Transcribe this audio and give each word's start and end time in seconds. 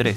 3. 0.00 0.16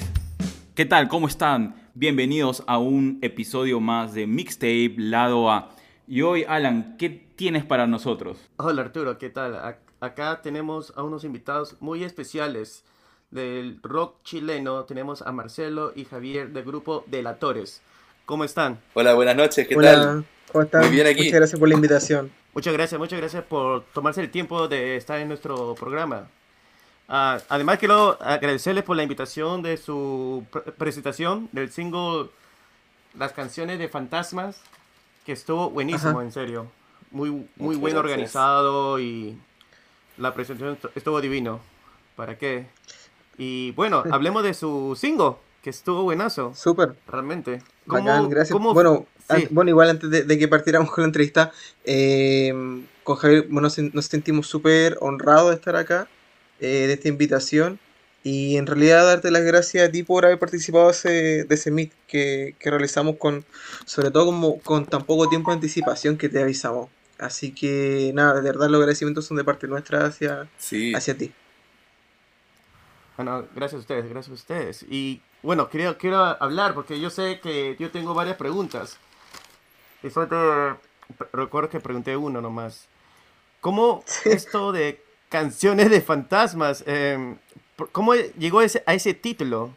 ¿Qué 0.76 0.86
tal? 0.86 1.10
¿Cómo 1.10 1.28
están? 1.28 1.76
Bienvenidos 1.94 2.64
a 2.68 2.78
un 2.78 3.20
episodio 3.22 3.82
más 3.82 4.14
de 4.14 4.28
Mixtape 4.28 4.94
Lado 4.96 5.52
A. 5.52 5.72
Y 6.08 6.22
hoy, 6.22 6.46
Alan, 6.48 6.96
¿qué 6.98 7.10
tienes 7.10 7.66
para 7.66 7.86
nosotros? 7.86 8.38
Hola 8.56 8.84
Arturo, 8.84 9.18
¿qué 9.18 9.30
tal? 9.30 9.60
Acá 10.00 10.42
tenemos 10.42 10.94
a 10.96 11.04
unos 11.04 11.26
invitados 11.26 11.76
muy 11.82 12.06
especiales 12.06 12.86
del 13.30 13.82
rock 13.84 14.24
chileno. 14.24 14.86
Tenemos 14.86 15.22
a 15.22 15.34
Marcelo 15.34 15.92
y 15.94 16.06
Javier 16.06 16.54
del 16.54 16.64
grupo 16.64 17.04
Delatores. 17.08 17.82
¿Cómo 18.26 18.46
están? 18.46 18.80
Hola, 18.94 19.16
buenas 19.16 19.36
noches, 19.36 19.68
¿qué 19.68 19.76
Hola, 19.76 19.92
tal? 19.92 20.26
¿cómo 20.50 20.64
están? 20.64 20.82
Muy 20.84 20.92
bien 20.92 21.08
aquí. 21.08 21.26
Muchas 21.26 21.40
gracias 21.40 21.60
por 21.60 21.68
la 21.68 21.76
invitación. 21.76 22.32
Muchas 22.54 22.72
gracias, 22.72 22.98
muchas 22.98 23.20
gracias 23.20 23.44
por 23.44 23.84
tomarse 23.88 24.22
el 24.22 24.32
tiempo 24.32 24.70
de 24.70 24.96
estar 24.96 25.20
en 25.20 25.28
nuestro 25.28 25.76
programa. 25.76 26.30
Ah, 27.08 27.40
además 27.50 27.80
quiero 27.80 28.18
agradecerles 28.22 28.84
por 28.84 28.96
la 28.96 29.04
invitación 29.04 29.62
de 29.62 29.78
su 29.78 30.46
presentación 30.78 31.50
del 31.52 31.72
single 31.72 32.30
Las 33.18 33.34
canciones 33.34 33.78
de 33.78 33.90
fantasmas, 33.90 34.58
que 35.26 35.34
estuvo 35.34 35.70
buenísimo, 35.70 36.22
en 36.22 36.32
serio. 36.32 36.72
Muy, 37.12 37.48
muy 37.58 37.76
bien 37.76 37.98
organizado 37.98 39.00
y 39.00 39.38
la 40.18 40.34
presentación 40.34 40.78
estuvo 40.96 41.22
divino. 41.22 41.60
¿Para 42.16 42.38
qué? 42.38 42.68
Y 43.38 43.72
bueno, 43.72 44.04
hablemos 44.12 44.44
de 44.44 44.54
su 44.54 44.98
single, 45.00 45.34
que 45.62 45.70
estuvo 45.70 46.04
buenazo. 46.04 46.54
Súper. 46.56 46.96
Realmente. 47.08 47.62
Bacán, 47.86 48.30
gracias. 48.30 48.58
Bueno, 48.58 49.06
bueno, 49.52 49.70
igual 49.70 49.90
antes 49.90 50.10
de, 50.10 50.40
que 50.40 50.48
partiéramos 50.48 50.90
con 50.90 51.04
la 51.04 51.08
entrevista, 51.08 51.52
eh, 51.84 52.54
con 53.04 53.16
Javier 53.18 53.48
nos 53.50 53.76
sentimos 54.06 54.48
súper 54.48 54.98
honrados 55.02 55.50
de 55.50 55.56
estar 55.56 55.76
acá. 55.76 56.08
Eh, 56.60 56.88
de 56.88 56.94
esta 56.94 57.08
invitación 57.08 57.80
y 58.24 58.56
en 58.56 58.68
realidad 58.68 59.06
darte 59.06 59.32
las 59.32 59.44
gracias 59.44 59.88
a 59.88 59.92
ti 59.92 60.04
por 60.04 60.26
haber 60.26 60.40
participado 60.40 60.86
de 60.86 60.92
ese, 60.92 61.44
de 61.44 61.56
ese 61.56 61.72
meet 61.72 61.92
que, 62.08 62.56
realizamos 62.62 63.18
con, 63.18 63.44
sobre 63.86 64.12
todo 64.12 64.28
como 64.28 64.60
con 64.62 64.86
tan 64.86 65.04
poco 65.04 65.28
tiempo 65.28 65.52
de 65.52 65.56
anticipación 65.56 66.18
que 66.18 66.30
te 66.30 66.42
avisamos. 66.42 66.90
Así 67.20 67.54
que 67.54 68.12
nada, 68.14 68.36
de 68.36 68.42
verdad 68.42 68.70
los 68.70 68.80
agradecimientos 68.80 69.26
son 69.26 69.38
de 69.38 69.44
parte 69.44 69.68
nuestra 69.68 70.06
hacia, 70.06 70.48
hacia 70.96 71.18
ti. 71.18 71.34
Bueno, 73.18 73.46
gracias 73.54 73.80
a 73.80 73.82
ustedes, 73.82 74.10
gracias 74.10 74.32
a 74.32 74.36
ustedes. 74.36 74.86
Y 74.90 75.22
bueno, 75.42 75.70
quiero, 75.70 75.98
quiero 75.98 76.18
hablar 76.18 76.74
porque 76.74 77.00
yo 77.00 77.10
sé 77.10 77.40
que 77.42 77.76
yo 77.78 77.92
tengo 77.92 78.14
varias 78.14 78.38
preguntas. 78.38 78.98
Y 80.02 80.10
solo 80.10 80.28
te 80.28 81.28
recuerdo 81.34 81.70
que 81.70 81.80
pregunté 81.82 82.16
uno 82.16 82.42
nomás. 82.42 82.88
¿Cómo 83.60 84.04
esto 84.26 84.72
de 84.72 85.04
canciones 85.34 85.90
de 85.90 86.00
fantasmas. 86.00 86.84
Em, 86.86 87.38
¿Cómo 87.92 88.14
llegó 88.14 88.60
a 88.60 88.94
ese 88.94 89.14
título? 89.16 89.74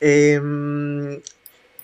Em, 0.00 1.22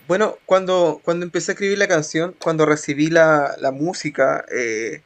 bueno, 0.09 0.37
cuando, 0.47 1.01
cuando 1.05 1.25
empecé 1.25 1.53
a 1.53 1.55
escribir 1.55 1.79
la 1.79 1.87
canción, 1.87 2.35
cuando 2.43 2.67
recibí 2.67 3.09
la, 3.09 3.57
música 3.73 4.45
eh, 4.53 5.03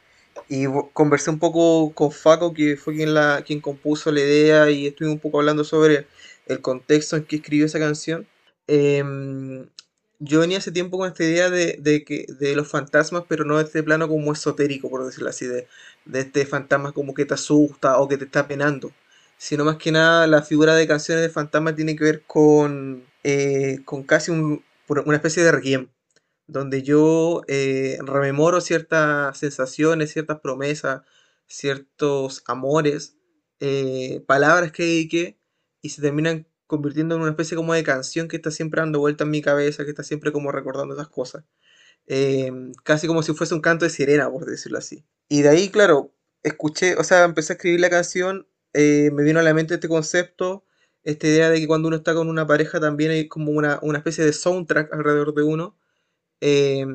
y 0.48 0.64
conversé 0.94 1.28
un 1.28 1.38
poco 1.38 1.92
con 1.94 2.10
Faco, 2.10 2.54
que 2.54 2.78
fue 2.78 2.94
quien, 2.94 3.12
la, 3.12 3.42
quien 3.46 3.60
compuso 3.60 4.10
la 4.10 4.20
idea, 4.20 4.70
y 4.70 4.86
estuve 4.86 5.10
un 5.10 5.18
poco 5.18 5.40
hablando 5.40 5.64
sobre 5.64 6.06
el 6.46 6.62
contexto 6.62 7.16
en 7.16 7.24
que 7.24 7.36
escribió 7.36 7.66
esa 7.66 7.78
canción, 7.78 8.26
em, 8.68 9.66
yo 10.18 10.40
venía 10.40 10.58
hace 10.58 10.72
tiempo 10.72 10.98
con 10.98 11.08
esta 11.08 11.24
idea 11.24 11.50
de, 11.50 12.04
que, 12.06 12.26
de 12.28 12.56
los 12.56 12.68
fantasmas, 12.68 13.24
pero 13.28 13.44
no 13.44 13.58
de 13.58 13.64
este 13.64 13.82
plano 13.82 14.08
como 14.08 14.32
esotérico, 14.32 14.90
por 14.90 15.04
decirlo 15.04 15.30
así, 15.30 15.46
de, 15.46 15.68
este 16.12 16.46
fantasma 16.46 16.92
como 16.92 17.14
que 17.14 17.24
te 17.24 17.34
asusta 17.34 17.98
o 17.98 18.08
que 18.08 18.16
te 18.18 18.24
está 18.24 18.46
penando. 18.48 18.92
Sino 19.38 19.64
más 19.64 19.76
que 19.76 19.92
nada 19.92 20.26
la 20.26 20.42
figura 20.42 20.74
de 20.74 20.86
canciones 20.86 21.22
de 21.22 21.30
fantasma 21.30 21.74
tiene 21.74 21.96
que 21.96 22.04
ver 22.04 22.22
con, 22.26 23.04
eh, 23.24 23.80
con 23.84 24.04
casi 24.04 24.30
una 24.30 25.16
especie 25.16 25.42
de 25.42 25.52
requiem, 25.52 25.88
donde 26.46 26.82
yo 26.82 27.42
eh, 27.48 27.98
rememoro 28.02 28.60
ciertas 28.60 29.38
sensaciones, 29.38 30.12
ciertas 30.12 30.40
promesas, 30.40 31.02
ciertos 31.46 32.42
amores, 32.46 33.16
eh, 33.60 34.22
palabras 34.26 34.72
que 34.72 34.84
dediqué 34.84 35.38
y 35.82 35.90
se 35.90 36.02
terminan 36.02 36.46
convirtiendo 36.66 37.14
en 37.14 37.22
una 37.22 37.30
especie 37.30 37.56
como 37.56 37.74
de 37.74 37.82
canción 37.84 38.28
que 38.28 38.36
está 38.36 38.50
siempre 38.50 38.80
dando 38.80 39.00
vuelta 39.00 39.24
en 39.24 39.30
mi 39.30 39.42
cabeza, 39.42 39.84
que 39.84 39.90
está 39.90 40.02
siempre 40.02 40.32
como 40.32 40.52
recordando 40.52 40.94
esas 40.94 41.08
cosas. 41.08 41.44
Em, 42.06 42.72
casi 42.84 43.06
como 43.06 43.22
si 43.22 43.32
fuese 43.34 43.54
un 43.54 43.60
canto 43.60 43.84
de 43.84 43.90
sirena, 43.90 44.30
por 44.30 44.46
decirlo 44.46 44.78
así. 44.78 45.04
Y 45.28 45.42
de 45.42 45.48
ahí, 45.50 45.70
claro, 45.70 46.14
escuché, 46.42 46.96
o 46.96 47.04
sea, 47.04 47.24
empecé 47.24 47.54
a 47.54 47.56
escribir 47.56 47.80
la 47.80 47.90
canción, 47.90 48.46
eh, 48.74 49.10
me 49.12 49.22
vino 49.24 49.40
a 49.40 49.42
la 49.42 49.54
mente 49.54 49.74
este 49.74 49.88
concepto, 49.88 50.64
esta 51.02 51.26
idea 51.26 51.50
de 51.50 51.60
que 51.60 51.66
cuando 51.66 51.88
uno 51.88 51.96
está 51.98 52.14
con 52.14 52.28
una 52.28 52.46
pareja 52.46 52.80
también 52.80 53.10
hay 53.12 53.28
como 53.28 53.52
una, 53.52 53.80
especie 53.96 54.24
de 54.24 54.32
soundtrack 54.32 54.92
alrededor 54.92 55.34
de 55.34 55.42
uno. 55.42 55.78
Eh, 56.40 56.86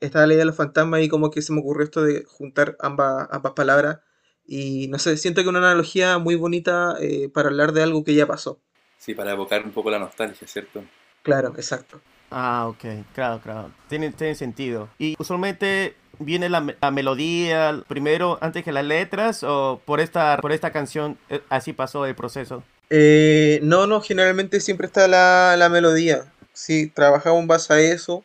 estaba 0.00 0.26
la 0.26 0.34
idea 0.34 0.42
de 0.42 0.46
los 0.46 0.56
fantasmas 0.56 1.02
y 1.02 1.08
como 1.08 1.30
que 1.30 1.42
se 1.42 1.52
me 1.52 1.60
ocurrió 1.60 1.84
esto 1.84 2.02
de 2.02 2.24
juntar 2.24 2.76
ambas, 2.80 3.28
ambas 3.30 3.52
palabras. 3.54 4.00
Y 4.44 4.88
no 4.88 4.98
sé, 4.98 5.16
siento 5.16 5.42
que 5.42 5.48
una 5.48 5.58
analogía 5.58 6.18
muy 6.18 6.36
bonita 6.36 6.96
eh, 7.00 7.28
para 7.30 7.48
hablar 7.48 7.72
de 7.72 7.82
algo 7.82 8.04
que 8.04 8.14
ya 8.14 8.26
pasó. 8.26 8.62
Sí, 8.98 9.14
para 9.14 9.32
evocar 9.32 9.64
un 9.64 9.72
poco 9.72 9.90
la 9.90 9.98
nostalgia, 9.98 10.46
¿cierto? 10.46 10.82
Claro, 11.22 11.52
exacto. 11.56 12.00
Ah, 12.30 12.66
ok, 12.68 12.84
claro, 13.14 13.40
claro. 13.40 13.70
Tiene, 13.88 14.10
tiene 14.12 14.34
sentido. 14.34 14.88
Y 14.98 15.14
usualmente 15.18 15.94
viene 16.18 16.48
la, 16.48 16.60
melodía 16.90 17.82
primero 17.88 18.38
antes 18.40 18.64
que 18.64 18.72
las 18.72 18.84
letras 18.84 19.42
o 19.42 19.80
por 19.84 20.00
esta, 20.00 20.38
por 20.38 20.52
esta 20.52 20.72
canción 20.72 21.18
eh, 21.28 21.40
así 21.48 21.72
pasó 21.72 22.06
el 22.06 22.14
proceso? 22.14 22.62
Eh, 22.90 23.60
no, 23.62 23.86
no, 23.86 24.00
generalmente 24.00 24.60
siempre 24.60 24.86
está 24.86 25.08
la, 25.08 25.68
melodía. 25.70 26.32
Sí, 26.52 26.88
trabajamos 26.88 27.40
en 27.40 27.48
base 27.48 27.72
a 27.72 27.80
eso. 27.80 28.24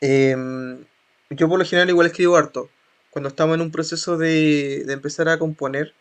Em, 0.00 0.84
yo 1.30 1.48
por 1.48 1.58
lo 1.58 1.64
general 1.64 1.90
igual 1.90 2.08
escribo 2.08 2.36
harto. 2.36 2.68
Cuando 3.10 3.28
estamos 3.28 3.54
en 3.54 3.60
un 3.60 3.70
proceso 3.72 4.16
de, 4.16 4.84
de 4.86 4.92
empezar 4.92 5.28
a 5.28 5.38
componer, 5.38 5.94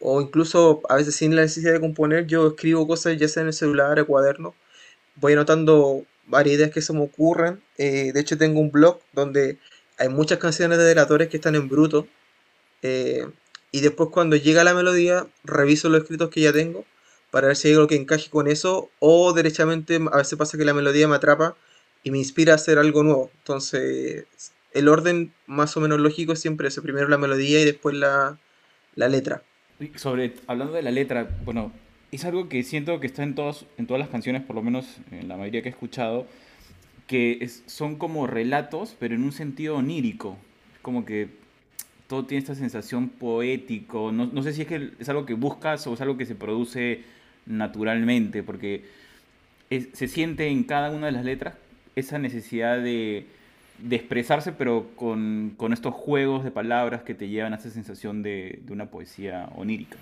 o 0.00 0.20
incluso 0.20 0.82
a 0.88 0.96
veces 0.96 1.16
sin 1.16 1.36
la 1.36 1.42
necesidad 1.42 1.72
de 1.72 1.80
componer, 1.80 2.26
yo 2.26 2.48
escribo 2.48 2.86
cosas 2.86 3.16
ya 3.18 3.28
sea 3.28 3.42
en 3.42 3.48
el 3.48 3.54
celular 3.54 3.98
o 4.00 4.06
cuaderno, 4.06 4.54
voy 5.16 5.32
anotando 5.34 6.04
varias 6.26 6.56
ideas 6.56 6.70
que 6.70 6.82
se 6.82 6.92
me 6.92 7.02
ocurren, 7.02 7.62
eh, 7.78 8.12
de 8.12 8.20
hecho 8.20 8.38
tengo 8.38 8.60
un 8.60 8.70
blog 8.70 9.00
donde 9.12 9.58
hay 9.98 10.08
muchas 10.08 10.38
canciones 10.38 10.78
de 10.78 10.84
delatores 10.84 11.28
que 11.28 11.36
están 11.38 11.54
en 11.54 11.68
bruto, 11.68 12.06
eh, 12.82 13.26
y 13.72 13.80
después 13.80 14.10
cuando 14.10 14.36
llega 14.36 14.64
la 14.64 14.74
melodía, 14.74 15.26
reviso 15.44 15.88
los 15.88 16.02
escritos 16.02 16.30
que 16.30 16.40
ya 16.40 16.52
tengo 16.52 16.84
para 17.30 17.48
ver 17.48 17.56
si 17.56 17.68
hay 17.68 17.74
algo 17.74 17.86
que 17.86 17.96
encaje 17.96 18.30
con 18.30 18.46
eso, 18.48 18.90
o 19.00 19.32
derechamente 19.32 19.96
a 20.12 20.16
veces 20.18 20.38
pasa 20.38 20.56
que 20.58 20.64
la 20.64 20.74
melodía 20.74 21.08
me 21.08 21.16
atrapa 21.16 21.56
y 22.02 22.10
me 22.10 22.18
inspira 22.18 22.52
a 22.52 22.56
hacer 22.56 22.78
algo 22.78 23.02
nuevo. 23.02 23.30
Entonces, 23.38 24.24
el 24.72 24.88
orden 24.88 25.34
más 25.46 25.76
o 25.76 25.80
menos 25.80 26.00
lógico 26.00 26.32
es 26.32 26.40
siempre 26.40 26.68
ese, 26.68 26.82
primero 26.82 27.08
la 27.08 27.18
melodía 27.18 27.60
y 27.60 27.64
después 27.64 27.96
la, 27.96 28.38
la 28.94 29.08
letra. 29.08 29.42
Sobre, 29.96 30.34
hablando 30.46 30.72
de 30.72 30.82
la 30.82 30.90
letra, 30.90 31.28
bueno, 31.44 31.72
es 32.12 32.24
algo 32.24 32.48
que 32.48 32.62
siento 32.62 32.98
que 33.00 33.06
está 33.06 33.22
en, 33.22 33.34
todos, 33.34 33.66
en 33.76 33.86
todas 33.86 34.00
las 34.00 34.08
canciones, 34.08 34.42
por 34.42 34.56
lo 34.56 34.62
menos 34.62 34.86
en 35.10 35.28
la 35.28 35.36
mayoría 35.36 35.62
que 35.62 35.68
he 35.68 35.72
escuchado, 35.72 36.26
que 37.06 37.48
son 37.66 37.96
como 37.96 38.26
relatos, 38.26 38.96
pero 38.98 39.14
en 39.14 39.22
un 39.22 39.32
sentido 39.32 39.76
onírico. 39.76 40.38
Como 40.82 41.04
que 41.04 41.28
todo 42.08 42.24
tiene 42.24 42.40
esta 42.40 42.54
sensación 42.54 43.08
poético. 43.08 44.12
No, 44.12 44.26
no 44.26 44.42
sé 44.42 44.52
si 44.52 44.62
es 44.62 44.68
que 44.68 44.92
es 44.98 45.08
algo 45.08 45.26
que 45.26 45.34
buscas 45.34 45.86
o 45.86 45.94
es 45.94 46.00
algo 46.00 46.16
que 46.16 46.26
se 46.26 46.34
produce 46.34 47.02
naturalmente, 47.46 48.42
porque 48.42 48.84
se 49.68 50.08
siente 50.08 50.48
en 50.48 50.64
cada 50.64 50.90
una 50.90 51.06
de 51.06 51.12
las 51.12 51.24
letras 51.24 51.54
esa 51.96 52.18
necesidad 52.18 52.78
de, 52.78 53.26
de 53.78 53.96
expresarse, 53.96 54.52
pero 54.52 54.88
con, 54.96 55.54
con, 55.56 55.72
estos 55.72 55.94
juegos 55.94 56.44
de 56.44 56.50
palabras 56.50 57.02
que 57.02 57.14
te 57.14 57.28
llevan 57.28 57.52
a 57.52 57.56
esa 57.56 57.70
sensación 57.70 58.22
de, 58.22 58.60
de 58.62 58.72
una 58.72 58.90
poesía 58.90 59.48
onírica. 59.56 59.96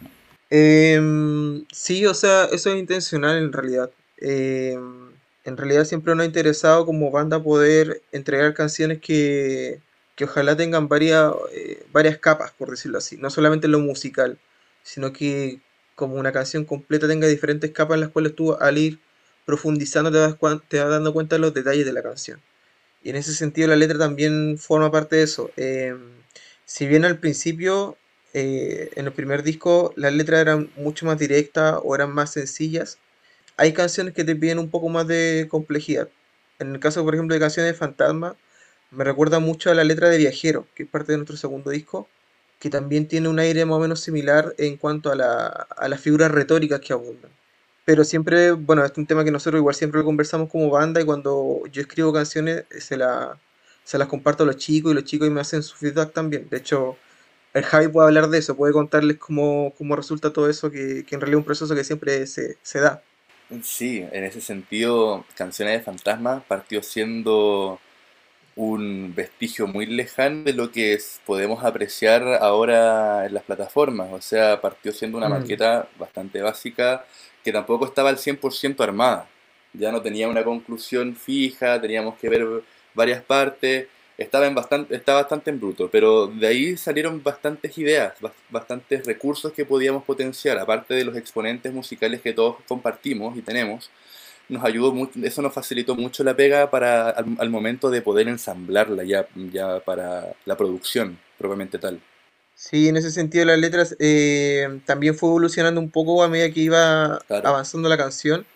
Em, 0.50 1.64
sí, 1.72 2.06
o 2.06 2.14
sea, 2.14 2.44
eso 2.52 2.72
es 2.72 2.78
intencional 2.78 3.38
en 3.38 3.52
realidad. 3.52 3.90
Em, 4.18 5.10
en 5.44 5.56
realidad 5.56 5.84
siempre 5.84 6.14
nos 6.14 6.24
ha 6.24 6.26
interesado 6.26 6.86
como 6.86 7.10
banda 7.10 7.42
poder 7.42 8.02
entregar 8.12 8.54
canciones 8.54 9.00
que, 9.00 9.80
que 10.16 10.24
ojalá 10.24 10.56
tengan 10.56 10.88
varias, 10.88 11.32
eh, 11.52 11.84
varias 11.92 12.18
capas, 12.18 12.52
por 12.52 12.70
decirlo 12.70 12.98
así. 12.98 13.16
No 13.16 13.30
solamente 13.30 13.68
lo 13.68 13.80
musical, 13.80 14.38
sino 14.82 15.12
que 15.12 15.60
como 15.94 16.16
una 16.16 16.32
canción 16.32 16.64
completa 16.64 17.08
tenga 17.08 17.26
diferentes 17.26 17.70
capas 17.72 17.96
en 17.96 18.00
las 18.02 18.10
cuales 18.10 18.34
tú 18.34 18.54
al 18.54 18.78
ir 18.78 18.98
profundizando 19.44 20.10
te 20.10 20.18
vas, 20.18 20.36
te 20.68 20.80
vas 20.80 20.90
dando 20.90 21.12
cuenta 21.12 21.36
de 21.36 21.40
los 21.40 21.54
detalles 21.54 21.84
de 21.84 21.92
la 21.92 22.02
canción. 22.02 22.40
Y 23.04 23.10
en 23.10 23.16
ese 23.16 23.34
sentido 23.34 23.68
la 23.68 23.76
letra 23.76 23.98
también 23.98 24.58
forma 24.58 24.90
parte 24.90 25.16
de 25.16 25.22
eso. 25.24 25.50
Em, 25.56 26.00
si 26.64 26.86
bien 26.86 27.04
al 27.04 27.18
principio, 27.18 27.96
eh, 28.32 28.90
en 28.96 29.06
el 29.06 29.12
primer 29.12 29.42
disco, 29.44 29.92
las 29.96 30.12
letras 30.14 30.40
eran 30.40 30.70
mucho 30.76 31.06
más 31.06 31.18
directas 31.18 31.78
o 31.84 31.94
eran 31.94 32.12
más 32.12 32.32
sencillas, 32.32 32.98
hay 33.56 33.72
canciones 33.74 34.14
que 34.14 34.24
te 34.24 34.36
piden 34.36 34.58
un 34.58 34.70
poco 34.70 34.88
más 34.88 35.06
de 35.06 35.46
complejidad. 35.50 36.08
En 36.58 36.72
el 36.74 36.80
caso, 36.80 37.04
por 37.04 37.14
ejemplo, 37.14 37.34
de 37.34 37.40
canciones 37.40 37.72
de 37.72 37.78
Fantasma, 37.78 38.36
me 38.90 39.04
recuerda 39.04 39.38
mucho 39.40 39.70
a 39.70 39.74
la 39.74 39.84
letra 39.84 40.08
de 40.08 40.18
Viajero, 40.18 40.66
que 40.74 40.84
es 40.84 40.88
parte 40.88 41.12
de 41.12 41.18
nuestro 41.18 41.36
segundo 41.36 41.70
disco, 41.70 42.08
que 42.60 42.70
también 42.70 43.08
tiene 43.08 43.28
un 43.28 43.38
aire 43.38 43.64
más 43.66 43.76
o 43.76 43.80
menos 43.80 44.00
similar 44.00 44.54
en 44.58 44.76
cuanto 44.78 45.12
a, 45.12 45.16
la, 45.16 45.46
a 45.48 45.88
las 45.88 46.00
figuras 46.00 46.30
retóricas 46.32 46.80
que 46.80 46.92
abundan. 46.94 47.30
Pero 47.84 48.04
siempre, 48.04 48.52
bueno, 48.52 48.84
este 48.84 48.94
es 48.94 48.98
un 48.98 49.06
tema 49.06 49.24
que 49.24 49.30
nosotros 49.30 49.60
igual 49.60 49.74
siempre 49.74 49.98
lo 50.00 50.04
conversamos 50.06 50.48
como 50.50 50.70
banda 50.70 51.00
y 51.00 51.04
cuando 51.04 51.62
yo 51.70 51.82
escribo 51.82 52.12
canciones 52.12 52.66
eh, 52.70 52.80
se, 52.80 52.96
la, 52.96 53.40
se 53.84 53.98
las 53.98 54.08
comparto 54.08 54.44
a 54.44 54.46
los 54.46 54.56
chicos 54.56 54.92
y 54.92 54.94
los 54.94 55.04
chicos 55.04 55.30
me 55.30 55.40
hacen 55.40 55.62
su 55.62 55.76
feedback 55.76 56.12
también. 56.12 56.48
De 56.48 56.58
hecho, 56.58 57.00
el 57.54 57.64
Javi 57.64 57.88
puede 57.88 58.08
hablar 58.08 58.28
de 58.30 58.38
eso, 58.38 58.56
puede 58.56 58.72
contarles 58.72 59.18
cómo, 59.18 59.74
cómo 59.76 59.96
resulta 59.96 60.32
todo 60.32 60.48
eso, 60.50 60.70
que, 60.70 61.04
que 61.06 61.14
en 61.14 61.20
realidad 61.20 61.38
es 61.38 61.42
un 61.42 61.44
proceso 61.46 61.74
que 61.74 61.84
siempre 61.84 62.26
se, 62.26 62.58
se 62.62 62.80
da. 62.80 63.04
Sí, 63.62 63.98
en 64.10 64.24
ese 64.24 64.40
sentido, 64.40 65.26
Canciones 65.36 65.78
de 65.78 65.84
Fantasma 65.84 66.44
partió 66.48 66.82
siendo 66.82 67.82
un 68.56 69.14
vestigio 69.14 69.66
muy 69.68 69.86
lejano 69.86 70.44
de 70.44 70.52
lo 70.54 70.72
que 70.72 70.94
es- 70.94 71.22
podemos 71.26 71.64
apreciar 71.64 72.22
ahora 72.42 73.26
en 73.26 73.34
las 73.34 73.44
plataformas. 73.44 74.12
O 74.12 74.20
sea, 74.22 74.60
partió 74.60 74.92
siendo 74.92 75.18
una 75.18 75.28
Mm. 75.28 75.30
maqueta 75.30 75.90
bastante 75.98 76.42
básica 76.42 77.06
que 77.44 77.52
tampoco 77.52 77.84
estaba 77.86 78.08
al 78.10 78.18
100% 78.18 78.82
armada. 78.82 79.28
Ya 79.72 79.92
no 79.92 80.02
tenía 80.02 80.28
una 80.28 80.44
conclusión 80.44 81.14
fija, 81.16 81.80
teníamos 81.80 82.16
que 82.18 82.28
ver 82.28 82.46
varias 82.94 83.22
partes. 83.22 83.88
Estaba, 84.16 84.46
en 84.46 84.54
bastante, 84.54 84.94
estaba 84.94 85.20
bastante 85.22 85.50
en 85.50 85.58
bruto, 85.58 85.88
pero 85.90 86.28
de 86.28 86.46
ahí 86.46 86.76
salieron 86.76 87.20
bastantes 87.22 87.76
ideas, 87.78 88.14
bas- 88.20 88.32
bastantes 88.48 89.04
recursos 89.04 89.52
que 89.52 89.64
podíamos 89.64 90.04
potenciar, 90.04 90.56
aparte 90.58 90.94
de 90.94 91.04
los 91.04 91.16
exponentes 91.16 91.72
musicales 91.72 92.20
que 92.20 92.32
todos 92.32 92.56
compartimos 92.68 93.36
y 93.36 93.42
tenemos 93.42 93.90
nos 94.48 94.62
ayudó 94.64 94.92
mucho, 94.92 95.18
eso 95.22 95.42
nos 95.42 95.52
facilitó 95.54 95.94
mucho 95.96 96.22
la 96.22 96.36
pega 96.36 96.70
para 96.70 97.10
al, 97.10 97.24
al 97.38 97.50
momento 97.50 97.90
de 97.90 98.02
poder 98.02 98.28
ensamblarla 98.28 99.02
ya, 99.04 99.26
ya 99.52 99.80
para 99.80 100.34
la 100.44 100.56
producción 100.56 101.18
propiamente 101.38 101.78
tal. 101.78 101.98
Sí, 102.54 102.88
en 102.88 102.96
ese 102.96 103.10
sentido 103.10 103.44
las 103.44 103.58
letras 103.58 103.96
eh, 103.98 104.80
también 104.86 105.16
fue 105.16 105.28
evolucionando 105.28 105.80
un 105.80 105.90
poco 105.90 106.22
a 106.22 106.28
medida 106.28 106.50
que 106.52 106.60
iba 106.60 107.18
Claro. 107.26 107.48
avanzando 107.48 107.88
la 107.88 107.96
canción 107.96 108.46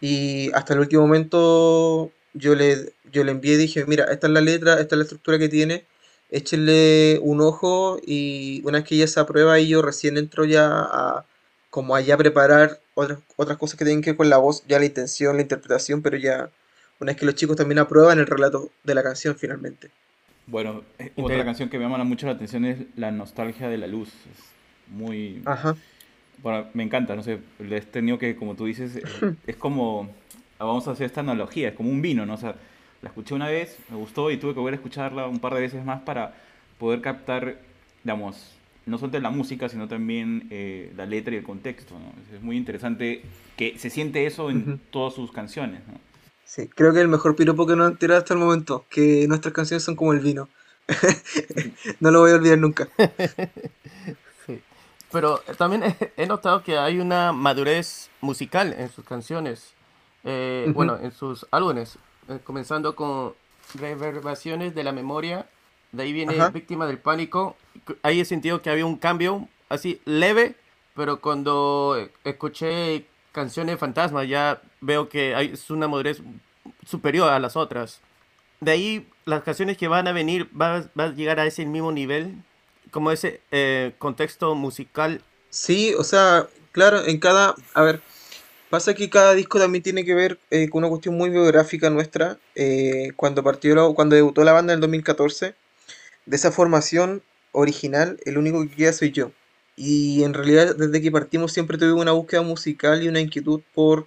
y 0.00 0.50
hasta 0.52 0.74
el 0.74 0.80
último 0.80 1.02
momento 1.02 2.10
yo 2.34 2.54
le, 2.54 2.92
yo 3.12 3.24
le 3.24 3.32
envié 3.32 3.54
y 3.54 3.56
dije, 3.56 3.84
mira, 3.86 4.04
esta 4.06 4.26
es 4.26 4.32
la 4.32 4.40
letra, 4.40 4.74
esta 4.80 4.94
es 4.94 4.98
la 4.98 5.02
estructura 5.04 5.38
que 5.38 5.48
tiene, 5.48 5.84
échenle 6.30 7.18
un 7.22 7.40
ojo 7.40 7.98
y 8.04 8.62
una 8.64 8.78
vez 8.78 8.88
que 8.88 8.96
ya 8.96 9.06
se 9.06 9.20
aprueba 9.20 9.54
ahí 9.54 9.68
yo 9.68 9.82
recién 9.82 10.18
entro 10.18 10.44
ya 10.44 10.66
a 10.70 11.24
como 11.70 11.94
allá 11.94 12.14
a 12.14 12.18
preparar 12.18 12.80
otras, 12.94 13.18
otras 13.36 13.58
cosas 13.58 13.78
que 13.78 13.84
tienen 13.84 14.02
que 14.02 14.10
ver 14.10 14.16
con 14.16 14.30
la 14.30 14.38
voz, 14.38 14.64
ya 14.66 14.78
la 14.78 14.86
intención, 14.86 15.36
la 15.36 15.42
interpretación, 15.42 16.02
pero 16.02 16.16
ya 16.16 16.50
una 17.00 17.12
vez 17.12 17.16
que 17.20 17.26
los 17.26 17.34
chicos 17.34 17.56
también 17.56 17.78
aprueban 17.78 18.18
el 18.18 18.26
relato 18.26 18.70
de 18.82 18.94
la 18.94 19.02
canción 19.02 19.36
finalmente. 19.36 19.90
Bueno, 20.46 20.82
eh, 20.98 21.12
otra 21.16 21.44
canción 21.44 21.68
que 21.68 21.78
me 21.78 21.84
llama 21.84 22.02
mucho 22.04 22.26
la 22.26 22.32
atención 22.32 22.64
es 22.64 22.78
La 22.96 23.10
nostalgia 23.10 23.68
de 23.68 23.78
la 23.78 23.86
luz. 23.86 24.08
Es 24.08 24.94
muy... 24.94 25.42
Ajá. 25.44 25.76
Bueno, 26.42 26.66
me 26.74 26.82
encanta, 26.82 27.16
no 27.16 27.22
sé, 27.22 27.40
he 27.58 27.80
tenido 27.80 28.18
que, 28.18 28.36
como 28.36 28.54
tú 28.54 28.66
dices, 28.66 28.96
eh, 28.96 29.02
es 29.46 29.56
como, 29.56 30.08
vamos 30.58 30.86
a 30.86 30.92
hacer 30.92 31.06
esta 31.06 31.20
analogía, 31.20 31.68
es 31.68 31.74
como 31.74 31.90
un 31.90 32.02
vino, 32.02 32.26
¿no? 32.26 32.34
O 32.34 32.38
sea, 32.38 32.54
la 33.02 33.08
escuché 33.08 33.34
una 33.34 33.48
vez, 33.48 33.78
me 33.88 33.96
gustó 33.96 34.30
y 34.30 34.36
tuve 34.36 34.54
que 34.54 34.60
volver 34.60 34.74
a 34.74 34.76
escucharla 34.76 35.26
un 35.26 35.38
par 35.38 35.54
de 35.54 35.60
veces 35.60 35.84
más 35.84 36.02
para 36.02 36.34
poder 36.78 37.00
captar, 37.00 37.58
digamos, 38.04 38.54
no 38.84 38.98
solo 38.98 39.18
la 39.18 39.30
música, 39.30 39.68
sino 39.68 39.88
también 39.88 40.46
eh, 40.50 40.92
la 40.96 41.06
letra 41.06 41.34
y 41.34 41.38
el 41.38 41.44
contexto, 41.44 41.98
¿no? 41.98 42.36
Es 42.36 42.42
muy 42.42 42.56
interesante 42.56 43.22
que 43.56 43.78
se 43.78 43.90
siente 43.90 44.26
eso 44.26 44.50
en 44.50 44.58
Ujú. 44.58 44.78
todas 44.90 45.14
sus 45.14 45.32
canciones, 45.32 45.80
¿no? 45.88 45.94
Sí, 46.46 46.68
creo 46.68 46.94
que 46.94 47.00
el 47.00 47.08
mejor 47.08 47.34
piropo 47.34 47.66
que 47.66 47.74
nos 47.74 47.88
han 47.88 47.96
tirado 47.96 48.20
hasta 48.20 48.32
el 48.32 48.40
momento, 48.40 48.86
que 48.88 49.26
nuestras 49.26 49.52
canciones 49.52 49.82
son 49.82 49.96
como 49.96 50.12
el 50.12 50.20
vino. 50.20 50.48
No 52.00 52.10
lo 52.10 52.20
voy 52.20 52.30
a 52.30 52.36
olvidar 52.36 52.58
nunca. 52.58 52.88
Sí. 54.46 54.62
Pero 55.10 55.42
eh, 55.48 55.54
también 55.58 55.96
he, 56.16 56.26
notado 56.26 56.62
que 56.62 56.78
hay 56.78 57.00
una 57.00 57.32
madurez 57.32 58.10
musical 58.20 58.72
en 58.78 58.88
sus 58.90 59.04
canciones, 59.04 59.72
eh, 60.22 60.66
Ujú. 60.66 60.74
bueno, 60.74 60.98
en 61.02 61.10
sus 61.10 61.46
álbumes, 61.50 61.98
eh, 62.28 62.38
comenzando 62.44 62.94
con 62.94 63.34
Reverberaciones 63.74 64.72
de 64.72 64.84
la 64.84 64.92
Memoria, 64.92 65.46
de 65.90 66.04
ahí 66.04 66.12
viene 66.12 66.36
Ajá. 66.36 66.50
Víctima 66.50 66.86
del 66.86 66.98
Pánico, 66.98 67.56
ahí 68.02 68.20
he 68.20 68.24
sentido 68.24 68.62
que 68.62 68.70
había 68.70 68.86
un 68.86 68.98
cambio 68.98 69.48
así 69.68 70.00
leve, 70.04 70.54
pero 70.94 71.20
cuando 71.20 71.96
eh, 71.98 72.12
escuché 72.22 73.06
Canciones 73.32 73.74
de 73.74 73.78
Fantasma 73.78 74.22
ya 74.24 74.62
veo 74.80 75.08
que 75.08 75.34
hay, 75.34 75.52
es 75.52 75.70
una 75.70 75.88
madurez 75.88 76.20
superior 76.86 77.30
a 77.30 77.38
las 77.38 77.56
otras. 77.56 78.00
De 78.60 78.70
ahí 78.70 79.08
las 79.24 79.42
canciones 79.42 79.76
que 79.76 79.88
van 79.88 80.08
a 80.08 80.12
venir 80.12 80.48
va, 80.60 80.88
va 80.98 81.04
a 81.04 81.14
llegar 81.14 81.40
a 81.40 81.46
ese 81.46 81.66
mismo 81.66 81.92
nivel, 81.92 82.34
como 82.90 83.10
ese 83.10 83.40
eh, 83.50 83.92
contexto 83.98 84.54
musical. 84.54 85.20
Sí, 85.50 85.94
o 85.94 86.04
sea, 86.04 86.48
claro, 86.72 87.04
en 87.04 87.18
cada, 87.18 87.54
a 87.74 87.82
ver, 87.82 88.00
pasa 88.70 88.94
que 88.94 89.10
cada 89.10 89.34
disco 89.34 89.58
también 89.58 89.82
tiene 89.82 90.04
que 90.04 90.14
ver 90.14 90.38
eh, 90.50 90.68
con 90.68 90.80
una 90.80 90.88
cuestión 90.88 91.16
muy 91.16 91.30
biográfica 91.30 91.90
nuestra. 91.90 92.38
Eh, 92.54 93.12
cuando 93.16 93.42
partió, 93.42 93.94
cuando 93.94 94.16
debutó 94.16 94.44
la 94.44 94.52
banda 94.52 94.72
en 94.72 94.78
el 94.78 94.80
2014, 94.82 95.54
de 96.26 96.36
esa 96.36 96.52
formación 96.52 97.22
original, 97.52 98.18
el 98.24 98.38
único 98.38 98.62
que 98.62 98.74
queda 98.74 98.92
soy 98.92 99.12
yo. 99.12 99.32
Y 99.76 100.24
en 100.24 100.34
realidad, 100.34 100.74
desde 100.76 101.02
que 101.02 101.10
partimos 101.10 101.52
siempre 101.52 101.78
tuve 101.78 101.92
una 101.92 102.12
búsqueda 102.12 102.42
musical 102.42 103.02
y 103.02 103.08
una 103.08 103.20
inquietud 103.20 103.60
por 103.74 104.06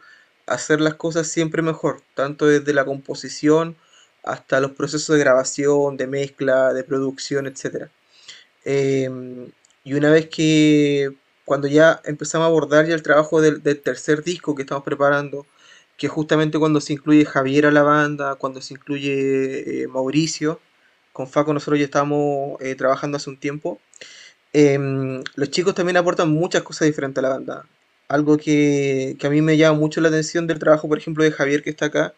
hacer 0.49 0.81
las 0.81 0.95
cosas 0.95 1.27
siempre 1.27 1.61
mejor, 1.61 2.01
tanto 2.15 2.45
desde 2.47 2.73
la 2.73 2.85
composición 2.85 3.75
hasta 4.23 4.59
los 4.59 4.71
procesos 4.71 5.15
de 5.15 5.21
grabación, 5.21 5.97
de 5.97 6.07
mezcla, 6.07 6.73
de 6.73 6.83
producción, 6.83 7.47
etcétera. 7.47 7.89
Em, 8.65 9.51
y 9.83 9.93
una 9.93 10.11
vez 10.11 10.27
que, 10.29 11.11
cuando 11.45 11.67
ya 11.67 12.01
empezamos 12.05 12.45
a 12.45 12.47
abordar 12.49 12.87
ya 12.87 12.95
el 12.95 13.03
trabajo 13.03 13.41
del, 13.41 13.63
del 13.63 13.81
tercer 13.81 14.23
disco 14.23 14.55
que 14.55 14.63
estamos 14.63 14.83
preparando, 14.83 15.45
que 15.97 16.07
justamente 16.07 16.59
cuando 16.59 16.81
se 16.81 16.93
incluye 16.93 17.25
Javier 17.25 17.65
a 17.67 17.71
la 17.71 17.83
banda, 17.83 18.35
cuando 18.35 18.61
se 18.61 18.73
incluye 18.75 19.83
eh, 19.83 19.87
Mauricio, 19.87 20.61
con 21.13 21.27
Faco 21.27 21.53
nosotros 21.53 21.79
ya 21.79 21.85
estamos 21.85 22.59
eh, 22.61 22.75
trabajando 22.75 23.17
hace 23.17 23.29
un 23.29 23.37
tiempo, 23.37 23.81
em, 24.53 25.23
los 25.35 25.49
chicos 25.51 25.75
también 25.75 25.97
aportan 25.97 26.29
muchas 26.31 26.63
cosas 26.63 26.87
diferentes 26.87 27.19
a 27.19 27.27
la 27.27 27.29
banda. 27.35 27.65
Algo 28.09 28.37
que, 28.37 29.15
que 29.19 29.27
a 29.27 29.29
mí 29.29 29.41
me 29.41 29.55
llama 29.57 29.77
mucho 29.79 30.01
la 30.01 30.09
atención 30.09 30.47
del 30.47 30.59
trabajo, 30.59 30.87
por 30.89 30.97
ejemplo, 30.97 31.23
de 31.23 31.31
Javier 31.31 31.63
que 31.63 31.69
está 31.69 31.85
acá, 31.85 32.13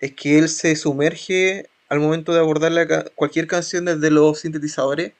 es 0.00 0.12
que 0.14 0.38
él 0.38 0.48
se 0.48 0.76
sumerge 0.76 1.68
al 1.88 2.00
momento 2.00 2.32
de 2.34 2.40
abordar 2.40 2.72
la 2.72 3.04
cualquier 3.14 3.46
canción 3.46 3.84
desde 3.86 4.10
los 4.10 4.40
sintetizadores 4.40 5.12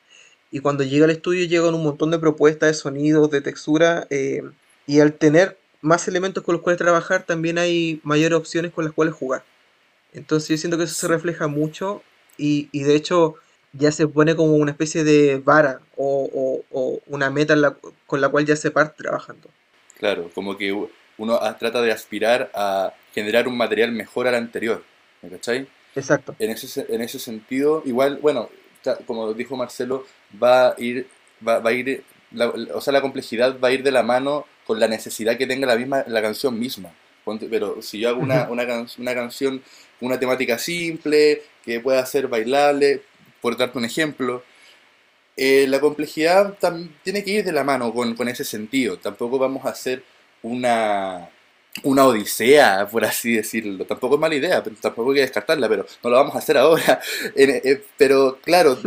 y 0.53 0.61
cuando 0.61 0.85
llega 0.85 1.07
al 1.07 1.13
estudio 1.13 1.47
llega 1.47 1.65
con 1.65 1.75
un 1.77 1.85
montón 1.85 2.11
de 2.13 2.19
propuestas 2.21 2.69
de 2.71 2.75
sonidos, 2.75 3.31
de 3.31 3.43
textura 3.43 4.07
eh, 4.11 4.43
y 4.87 5.01
al 5.01 5.15
tener 5.15 5.59
más 5.83 6.09
elementos 6.09 6.45
con 6.45 6.55
los 6.55 6.63
cuales 6.63 6.79
trabajar 6.79 7.25
también 7.25 7.59
hay 7.59 8.01
mayores 8.05 8.39
opciones 8.39 8.73
con 8.73 8.85
las 8.85 8.95
cuales 8.95 9.15
jugar. 9.15 9.45
Entonces 10.13 10.49
yo 10.51 10.57
siento 10.59 10.79
que 10.79 10.85
eso 10.85 10.95
se 10.95 11.09
refleja 11.09 11.47
mucho 11.49 12.03
y, 12.39 12.69
y 12.73 12.85
de 12.85 12.97
hecho 12.97 13.37
ya 13.73 13.93
se 13.93 14.09
pone 14.09 14.37
como 14.37 14.55
una 14.57 14.73
especie 14.73 15.05
de 15.05 15.39
vara 15.45 15.81
o, 15.97 16.63
o- 16.71 17.01
una 17.07 17.31
meta 17.31 17.57
con 18.07 18.21
la 18.21 18.29
cual 18.29 18.47
ya 18.47 18.57
se 18.57 18.71
parte 18.71 19.03
trabajando. 19.03 19.51
Claro, 19.99 20.31
como 20.35 20.57
que 20.57 20.73
uno 21.19 21.35
a- 21.35 21.57
trata 21.59 21.81
de 21.83 21.93
aspirar 21.93 22.51
a 22.55 22.93
generar 23.15 23.49
un 23.49 23.57
material 23.57 23.93
mejor 23.93 24.27
al 24.29 24.35
anterior, 24.35 24.85
¿me 25.23 25.31
cachai? 25.31 25.67
Exacto. 25.95 26.35
En 26.39 26.51
ese, 26.51 26.69
se- 26.69 26.87
en 26.95 27.01
ese 27.01 27.19
sentido, 27.19 27.83
igual, 27.87 28.19
bueno, 28.21 28.51
como 29.07 29.33
dijo 29.33 29.57
Marcelo, 29.57 30.07
va 30.43 30.69
a 30.69 30.75
ir, 30.79 31.07
va, 31.47 31.59
va 31.61 31.71
a 31.71 31.73
ir, 31.73 32.05
la- 32.33 32.49
o 32.49 32.81
sea, 32.81 32.93
la 32.93 33.01
complejidad 33.01 33.59
va 33.59 33.69
a 33.69 33.73
ir 33.73 33.83
de 33.83 33.91
la 33.91 34.03
mano 34.03 34.47
con 34.67 34.79
la 34.79 34.89
necesidad 34.89 35.37
que 35.39 35.47
tenga 35.47 35.67
la 35.67 35.77
misma, 35.77 36.05
la 36.07 36.21
canción 36.23 36.59
misma. 36.59 36.91
Pero 37.51 37.83
si 37.83 37.99
yo 37.99 38.11
hago 38.11 38.21
una, 38.21 38.49
una, 38.49 38.67
can- 38.67 38.87
una 38.99 39.15
canción 39.15 39.63
una 40.01 40.21
temática 40.21 40.59
simple, 40.59 41.43
que 41.65 41.81
pueda 41.81 42.05
ser 42.07 42.29
bailable, 42.29 43.03
por 43.41 43.57
darte 43.57 43.79
un 43.79 43.85
ejemplo, 43.87 44.43
eh, 45.37 45.67
la 45.69 45.81
complejidad 45.81 46.57
tiene 47.03 47.23
que 47.25 47.31
ir 47.31 47.45
de 47.45 47.53
la 47.53 47.65
mano 47.65 47.93
con, 47.93 48.15
con 48.15 48.29
ese 48.29 48.45
sentido. 48.45 48.99
Tampoco 48.99 49.39
vamos 49.39 49.65
a 49.67 49.71
hacer 49.71 50.03
una, 50.43 51.29
una 51.83 52.07
odisea, 52.07 52.89
por 52.91 53.05
así 53.05 53.35
decirlo. 53.37 53.85
Tampoco 53.85 54.15
es 54.17 54.21
mala 54.21 54.35
idea, 54.35 54.63
pero 54.63 54.77
tampoco 54.81 55.11
hay 55.11 55.17
que 55.17 55.21
descartarla, 55.23 55.69
pero 55.69 55.87
no 56.03 56.11
lo 56.11 56.17
vamos 56.17 56.35
a 56.35 56.39
hacer 56.39 56.57
ahora. 56.59 57.01
Eh, 57.37 57.85
pero 57.99 58.39
claro, 58.43 58.79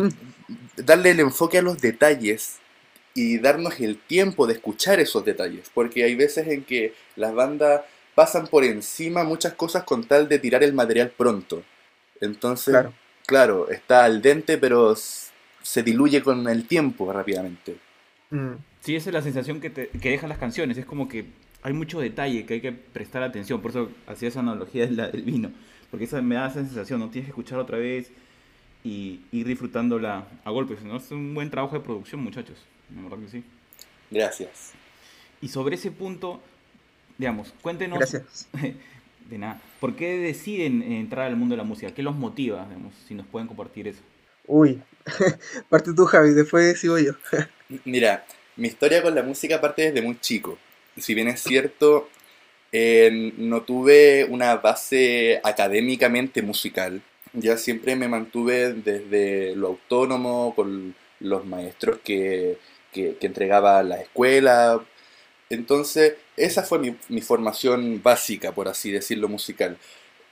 darle 0.78 1.12
el 1.12 1.20
enfoque 1.20 1.58
a 1.60 1.62
los 1.62 1.80
detalles 1.82 2.58
y 3.14 3.40
darnos 3.40 3.80
el 3.80 3.98
tiempo 4.00 4.48
de 4.48 4.54
escuchar 4.54 5.00
esos 5.00 5.26
detalles, 5.26 5.70
porque 5.74 6.04
hay 6.04 6.16
veces 6.16 6.48
en 6.48 6.64
que 6.64 6.94
las 7.16 7.34
bandas 7.34 7.82
pasan 8.16 8.48
por 8.48 8.64
encima 8.64 9.24
muchas 9.24 9.54
cosas 9.54 9.84
con 9.84 10.06
tal 10.08 10.30
de 10.30 10.40
tirar 10.40 10.64
el 10.64 10.74
material 10.74 11.12
pronto. 11.16 11.64
Entonces, 12.22 12.74
Claro. 12.74 12.94
claro, 13.26 13.70
está 13.70 14.06
al 14.06 14.22
dente, 14.22 14.58
pero 14.58 14.96
se 15.62 15.84
diluye 15.84 16.22
con 16.22 16.48
el 16.48 16.66
tiempo 16.66 17.12
rápidamente. 17.12 17.78
Mm. 18.32 18.54
Sí, 18.82 18.96
esa 18.96 19.10
es 19.10 19.14
la 19.14 19.22
sensación 19.22 19.60
que, 19.60 19.70
te- 19.70 19.90
que 19.90 20.10
dejan 20.12 20.30
las 20.30 20.38
canciones. 20.38 20.78
Es 20.78 20.86
como 20.86 21.08
que 21.10 21.26
hay 21.64 21.74
mucho 21.74 22.00
detalle 22.00 22.46
que 22.46 22.56
hay 22.56 22.62
que 22.62 22.72
prestar 22.72 23.24
atención. 23.24 23.62
Por 23.62 23.72
eso 23.72 23.90
hacía 24.08 24.30
esa 24.30 24.40
analogía 24.40 24.86
de 24.88 24.92
la- 24.94 25.10
del 25.10 25.24
vino. 25.24 25.52
Porque 25.92 26.06
esa 26.06 26.22
me 26.22 26.36
da 26.36 26.48
esa 26.48 26.64
sensación, 26.64 27.00
¿no? 27.00 27.10
Tienes 27.10 27.26
que 27.28 27.32
escuchar 27.32 27.60
otra 27.60 27.78
vez 27.78 28.12
y 28.84 29.20
ir 29.32 29.48
disfrutándola 29.48 30.28
a 30.46 30.50
golpes. 30.52 30.82
¿no? 30.84 30.98
Es 30.98 31.12
un 31.12 31.34
buen 31.34 31.50
trabajo 31.50 31.76
de 31.76 31.82
producción, 31.82 32.22
muchachos. 32.24 32.58
La 32.96 33.02
verdad 33.02 33.18
que 33.20 33.30
sí. 33.30 33.44
Gracias. 34.12 34.72
Y 35.42 35.48
sobre 35.50 35.76
ese 35.76 35.92
punto, 35.92 36.42
digamos, 37.18 37.54
cuéntenos. 37.62 38.00
Gracias. 38.00 38.48
De 39.30 39.38
nada. 39.38 39.62
¿Por 39.80 39.96
qué 39.96 40.18
deciden 40.18 40.82
entrar 40.82 41.28
al 41.28 41.36
mundo 41.36 41.54
de 41.54 41.58
la 41.58 41.64
música? 41.64 41.94
¿Qué 41.94 42.02
los 42.02 42.16
motiva? 42.16 42.66
Digamos, 42.68 42.96
si 43.08 43.14
nos 43.14 43.28
pueden 43.28 43.48
compartir 43.48 43.88
eso. 43.88 44.02
Uy, 44.50 44.82
parte 45.70 45.94
tú, 45.94 46.06
Javi, 46.06 46.32
después 46.32 46.80
sigo 46.80 46.98
yo. 46.98 47.12
Mira, 47.86 48.26
mi 48.56 48.68
historia 48.68 49.04
con 49.04 49.14
la 49.14 49.22
música 49.22 49.62
parte 49.62 49.84
desde 49.84 50.02
muy 50.02 50.20
chico. 50.20 50.58
Si 50.98 51.14
bien 51.14 51.28
es 51.28 51.42
cierto, 51.42 52.10
eh, 52.72 53.32
no 53.38 53.62
tuve 53.62 54.26
una 54.26 54.56
base 54.56 55.40
académicamente 55.44 56.42
musical. 56.42 57.00
Ya 57.34 57.58
siempre 57.58 57.96
me 57.96 58.08
mantuve 58.08 58.74
desde 58.74 59.56
lo 59.56 59.68
autónomo, 59.68 60.56
con 60.56 60.96
los 61.20 61.46
maestros 61.46 62.00
que, 62.04 62.58
que, 62.92 63.18
que 63.18 63.28
entregaba 63.28 63.84
la 63.84 64.02
escuela. 64.02 64.84
Entonces, 65.52 66.16
esa 66.38 66.64
fue 66.64 66.80
mi, 66.80 66.96
mi 67.10 67.22
formación 67.22 68.02
básica, 68.02 68.52
por 68.52 68.68
así 68.68 68.90
decirlo, 68.92 69.28
musical. 69.30 69.78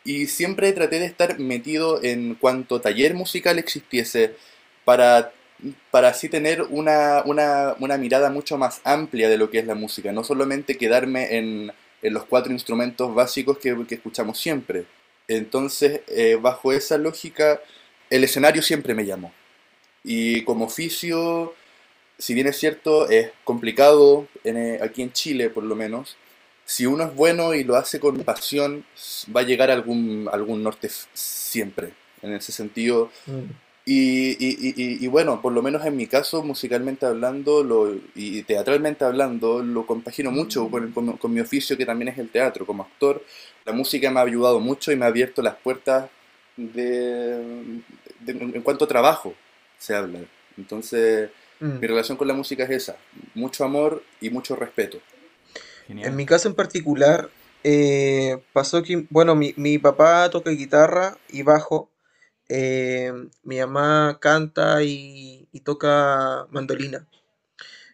Y 0.08 0.28
siempre 0.28 0.72
traté 0.72 1.02
de 1.02 1.06
estar 1.06 1.38
metido 1.38 2.02
en 2.02 2.36
cuanto 2.36 2.80
taller 2.80 3.14
musical 3.14 3.60
existiese 3.60 4.36
para, 4.86 5.34
para 5.92 6.08
así 6.08 6.30
tener 6.30 6.62
una, 6.62 7.24
una, 7.26 7.76
una 7.80 7.98
mirada 7.98 8.30
mucho 8.30 8.58
más 8.58 8.80
amplia 8.86 9.28
de 9.28 9.38
lo 9.38 9.50
que 9.50 9.60
es 9.60 9.66
la 9.66 9.76
música, 9.76 10.14
no 10.14 10.24
solamente 10.24 10.78
quedarme 10.78 11.36
en, 11.38 11.74
en 12.02 12.14
los 12.14 12.24
cuatro 12.24 12.54
instrumentos 12.54 13.14
básicos 13.14 13.58
que, 13.58 13.76
que 13.86 13.96
escuchamos 13.96 14.40
siempre. 14.40 14.86
Entonces, 15.28 16.00
eh, 16.08 16.38
bajo 16.42 16.72
esa 16.72 16.98
lógica, 16.98 17.60
el 18.10 18.24
escenario 18.24 18.62
siempre 18.62 18.94
me 18.94 19.06
llamó. 19.06 19.34
Y 20.06 20.46
como 20.46 20.64
oficio, 20.64 21.54
si 22.18 22.34
bien 22.34 22.48
es 22.48 22.58
cierto, 22.58 23.10
es 23.10 23.32
complicado 23.44 24.26
eh, 24.46 24.80
aquí 24.82 25.02
en 25.02 25.12
Chile 25.12 25.50
por 25.50 25.66
lo 25.66 25.76
menos, 25.76 26.16
si 26.69 26.86
uno 26.86 27.05
es 27.05 27.15
bueno 27.15 27.53
y 27.53 27.63
lo 27.63 27.77
hace 27.77 27.97
con 27.97 28.17
pasión, 28.25 28.83
va 29.33 29.39
a 29.41 29.43
llegar 29.45 29.71
a 29.71 29.74
algún, 29.74 30.27
algún 30.31 30.62
norte 30.63 30.89
siempre. 31.13 31.93
En 32.21 32.33
ese 32.33 32.51
sentido, 32.51 33.09
Mm. 33.25 33.43
y, 33.86 34.31
y- 34.45 34.57
y- 34.67 34.74
y- 34.75 35.05
y 35.05 35.07
bueno, 35.07 35.41
por 35.41 35.53
lo 35.53 35.62
menos 35.62 35.86
en 35.86 35.95
mi 35.95 36.07
caso, 36.07 36.43
musicalmente 36.43 37.05
hablando 37.05 37.63
lo, 37.63 37.95
y 38.15 38.43
teatralmente 38.43 39.05
hablando, 39.05 39.63
lo 39.63 39.86
compagino 39.86 40.29
mucho 40.29 40.69
con, 40.69 40.91
con- 40.91 41.15
con 41.17 41.33
mi 41.33 41.39
oficio 41.39 41.77
que 41.77 41.86
también 41.86 42.09
es 42.09 42.17
el 42.17 42.27
teatro. 42.29 42.65
Como 42.65 42.83
actor, 42.83 43.24
la 43.65 43.71
música 43.71 44.12
me 44.12 44.19
ha 44.19 44.24
ayudado 44.24 44.59
mucho 44.59 44.91
y 44.91 44.97
me 44.97 45.05
ha 45.05 45.07
abierto 45.07 45.41
las 45.41 45.55
puertas 45.55 46.09
de, 46.57 47.38
de- 48.19 48.31
en 48.55 48.62
cuanto 48.62 48.83
a 48.86 48.88
trabajo 48.89 49.33
se 49.79 49.95
habla. 49.95 50.19
Entonces, 50.57 51.29
Mm. 51.59 51.79
mi 51.79 51.88
relación 51.88 52.17
con 52.17 52.27
la 52.27 52.33
música 52.33 52.63
es 52.65 52.69
esa, 52.71 52.97
mucho 53.36 53.63
amor 53.63 54.03
y 54.21 54.29
mucho 54.29 54.55
respeto. 54.55 55.00
En 56.01 56.15
mi 56.15 56.25
caso 56.25 56.48
en 56.48 56.56
particular, 56.56 57.29
eh, 57.63 58.41
pasó 58.53 58.84
que, 58.84 59.08
bueno, 59.10 59.36
mi, 59.36 59.53
mi 59.58 59.77
papá 59.79 60.29
toca 60.29 60.51
guitarra 60.51 61.17
y 61.29 61.44
bajo, 61.44 61.91
eh, 62.50 63.12
mi 63.44 63.60
mamá 63.60 64.20
canta 64.22 64.84
y, 64.84 65.50
toca 65.65 66.48
mandolina. 66.51 67.08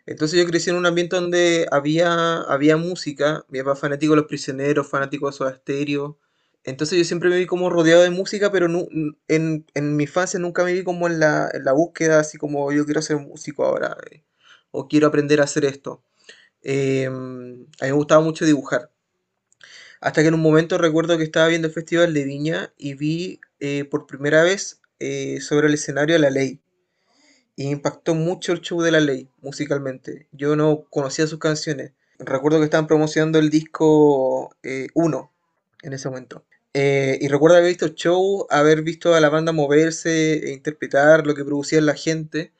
Entonces 0.05 0.39
yo 0.39 0.45
crecí 0.49 0.69
en 0.69 0.75
un 0.77 0.85
ambiente 0.85 1.15
donde 1.15 1.67
había, 1.71 2.41
había 2.41 2.77
música, 2.77 3.45
mi 3.49 3.59
papá 3.63 3.75
fanático 3.75 4.13
de 4.13 4.17
Los 4.17 4.27
Prisioneros, 4.27 4.89
fanático 4.89 5.27
de 5.27 5.33
Soda 5.33 5.55
Stereo. 5.55 6.17
Entonces 6.63 6.97
yo 6.97 7.05
siempre 7.05 7.29
me 7.29 7.37
vi 7.37 7.45
como 7.45 7.69
rodeado 7.69 8.03
de 8.03 8.09
música, 8.09 8.51
pero 8.51 8.67
nu- 8.67 8.87
n- 8.91 9.13
en, 9.27 9.65
en 9.73 9.95
mi 9.97 10.03
infancia 10.03 10.39
nunca 10.39 10.63
me 10.63 10.73
vi 10.73 10.83
como 10.83 11.07
en 11.07 11.19
la, 11.19 11.49
en 11.53 11.63
la 11.65 11.73
búsqueda, 11.73 12.19
así 12.19 12.37
como 12.37 12.71
yo 12.73 12.85
quiero 12.85 13.01
ser 13.01 13.17
músico 13.17 13.65
ahora, 13.65 13.97
eh, 14.11 14.23
o 14.71 14.87
quiero 14.87 15.07
aprender 15.07 15.41
a 15.41 15.45
hacer 15.45 15.65
esto. 15.65 16.03
Eh, 16.63 17.05
a 17.07 17.11
mí 17.11 17.67
me 17.81 17.91
gustaba 17.91 18.21
mucho 18.21 18.45
dibujar. 18.45 18.89
Hasta 20.03 20.21
que 20.21 20.27
en 20.27 20.33
un 20.33 20.41
momento 20.41 20.77
recuerdo 20.77 21.17
que 21.17 21.23
estaba 21.23 21.47
viendo 21.47 21.69
el 21.69 21.73
Festival 21.73 22.13
de 22.13 22.25
Viña 22.25 22.73
y 22.77 22.93
vi 22.95 23.39
eh, 23.61 23.85
por 23.85 24.05
primera 24.05 24.43
vez 24.43 24.81
eh, 24.99 25.39
sobre 25.39 25.67
el 25.67 25.75
escenario 25.75 26.17
La 26.17 26.29
Ley. 26.29 26.59
Y 27.55 27.69
impactó 27.69 28.13
mucho 28.13 28.51
el 28.51 28.59
show 28.59 28.81
de 28.81 28.91
La 28.91 28.99
Ley, 28.99 29.29
musicalmente. 29.41 30.27
Yo 30.33 30.57
no 30.57 30.83
conocía 30.89 31.25
sus 31.25 31.39
canciones. 31.39 31.93
Recuerdo 32.19 32.59
que 32.59 32.65
estaban 32.65 32.85
promocionando 32.85 33.39
el 33.39 33.49
disco 33.49 34.53
eh, 34.61 34.87
1 34.93 35.31
en 35.83 35.93
ese 35.93 36.09
momento. 36.09 36.43
Y 36.73 37.27
recuerdo 37.29 37.55
haber 37.55 37.69
visto 37.69 37.85
el 37.85 37.93
show, 37.93 38.45
haber 38.49 38.81
visto 38.81 39.15
a 39.15 39.21
la 39.21 39.29
banda 39.29 39.53
moverse 39.53 40.49
e 40.49 40.51
interpretar 40.51 41.25
lo 41.25 41.33
que 41.33 41.45
producía 41.45 41.79
la 41.79 41.93
gente. 41.93 42.51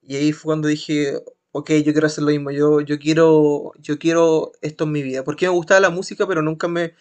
Y 0.00 0.14
ahí 0.14 0.30
fue 0.32 0.50
cuando 0.50 0.68
dije, 0.68 1.18
ok, 1.54 1.70
yo 1.84 1.92
quiero 1.92 2.06
hacer 2.08 2.24
lo 2.24 2.30
mismo, 2.32 2.50
yo, 2.50 2.80
yo 2.82 2.98
quiero, 2.98 3.72
yo 3.78 3.98
quiero 3.98 4.52
esto 4.62 4.84
en 4.84 4.92
mi 4.92 5.02
vida. 5.02 5.24
Porque 5.24 5.46
me 5.46 5.52
gustaba 5.54 5.80
la 5.80 5.90
música, 5.90 6.26
pero 6.26 6.42
nunca 6.42 6.68
me, 6.68 6.94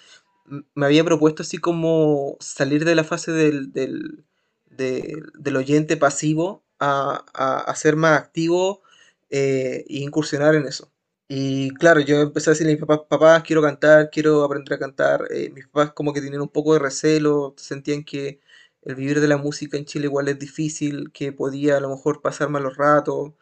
me 0.75 0.85
había 0.85 1.03
propuesto 1.03 1.43
así 1.43 1.57
como 1.59 2.37
salir 2.39 2.85
de 2.85 2.95
la 2.95 3.03
fase 3.03 3.31
del, 3.31 3.71
del, 3.73 4.25
del- 4.65 5.31
del 5.39 5.55
oyente 5.57 5.97
pasivo 5.97 6.63
a, 6.79 7.25
a, 7.33 7.59
a 7.61 7.75
ser 7.75 7.95
más 7.95 8.19
activo 8.19 8.81
eh, 9.29 9.85
e 9.89 9.97
incursionar 9.99 10.55
en 10.55 10.65
eso. 10.67 10.91
Y 11.27 11.71
claro, 11.75 12.01
yo 12.01 12.21
empecé 12.21 12.49
a 12.49 12.53
decirle 12.53 12.73
a 12.73 12.75
mis 12.75 12.85
papás, 12.85 13.07
papás, 13.09 13.43
quiero 13.43 13.61
cantar, 13.61 14.09
quiero 14.11 14.43
aprender 14.43 14.73
a 14.75 14.79
cantar. 14.79 15.27
Eh, 15.31 15.49
mis 15.51 15.67
papás 15.67 15.93
como 15.93 16.13
que 16.13 16.21
tenían 16.21 16.41
un 16.41 16.49
poco 16.49 16.73
de 16.73 16.79
recelo, 16.79 17.53
sentían 17.57 18.03
que 18.03 18.39
el 18.83 18.95
vivir 18.95 19.21
de 19.21 19.27
la 19.27 19.37
música 19.37 19.77
en 19.77 19.85
Chile 19.85 20.05
igual 20.07 20.27
es 20.27 20.37
difícil, 20.39 21.11
que 21.13 21.31
podía 21.31 21.77
a 21.77 21.79
lo 21.79 21.89
mejor 21.89 22.21
pasar 22.21 22.49
malos 22.49 22.77
ratos, 22.77 23.33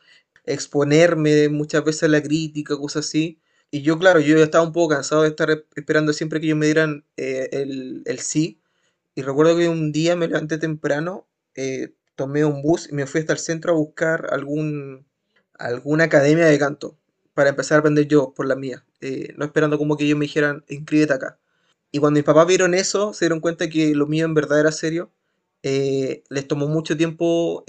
exponerme 0.45 1.49
muchas 1.49 1.83
veces 1.85 2.03
a 2.03 2.07
la 2.09 2.21
crítica, 2.23 2.77
cosas 2.77 3.05
así. 3.07 3.39
Y 3.71 3.81
yo, 3.83 3.97
claro, 3.99 4.19
yo 4.19 4.37
estaba 4.43 4.65
un 4.65 4.73
poco 4.73 4.89
cansado 4.95 5.23
de 5.23 5.29
estar 5.29 5.49
esperando 5.75 6.13
siempre 6.13 6.39
que 6.39 6.47
ellos 6.47 6.57
me 6.57 6.65
dieran 6.67 7.05
eh, 7.17 7.49
el, 7.53 8.03
el 8.05 8.19
sí. 8.19 8.61
Y 9.15 9.21
recuerdo 9.23 9.57
que 9.57 9.69
un 9.69 9.91
día 9.91 10.15
me 10.15 10.27
levanté 10.27 10.57
temprano, 10.57 11.27
eh, 11.55 11.93
tomé 12.15 12.45
un 12.45 12.61
bus 12.61 12.89
y 12.89 12.95
me 12.95 13.07
fui 13.07 13.21
hasta 13.21 13.33
el 13.33 13.39
centro 13.39 13.73
a 13.73 13.75
buscar 13.75 14.27
algún, 14.31 15.05
alguna 15.53 16.05
academia 16.05 16.45
de 16.45 16.59
canto 16.59 16.97
para 17.33 17.49
empezar 17.49 17.77
a 17.77 17.79
aprender 17.79 18.07
yo 18.07 18.33
por 18.33 18.45
la 18.47 18.55
mía, 18.55 18.85
eh, 19.01 19.33
no 19.37 19.45
esperando 19.45 19.77
como 19.77 19.97
que 19.97 20.05
ellos 20.05 20.17
me 20.17 20.25
dijeran, 20.25 20.63
inscríbete 20.69 21.13
acá. 21.13 21.39
Y 21.91 21.99
cuando 21.99 22.17
mis 22.19 22.25
papás 22.25 22.47
vieron 22.47 22.73
eso, 22.73 23.13
se 23.13 23.25
dieron 23.25 23.41
cuenta 23.41 23.69
que 23.69 23.93
lo 23.95 24.07
mío 24.07 24.25
en 24.25 24.33
verdad 24.33 24.59
era 24.59 24.71
serio. 24.71 25.11
eh, 25.63 26.23
les 26.29 26.47
tomó 26.47 26.67
mucho 26.67 26.97
tiempo 26.97 27.63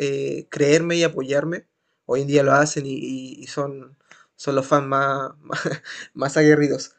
creerme 0.51 0.97
y 0.97 1.03
apoyarme. 1.05 1.67
Hoy 2.07 2.23
en 2.23 2.27
día 2.29 2.43
lo 2.43 2.53
hacen 2.53 2.85
y, 2.87 3.47
son, 3.47 3.97
son 4.37 4.55
los 4.57 4.67
fans 4.67 4.87
más, 4.87 5.33
más, 5.41 5.61
más 6.15 6.37
aguerridos. 6.37 6.95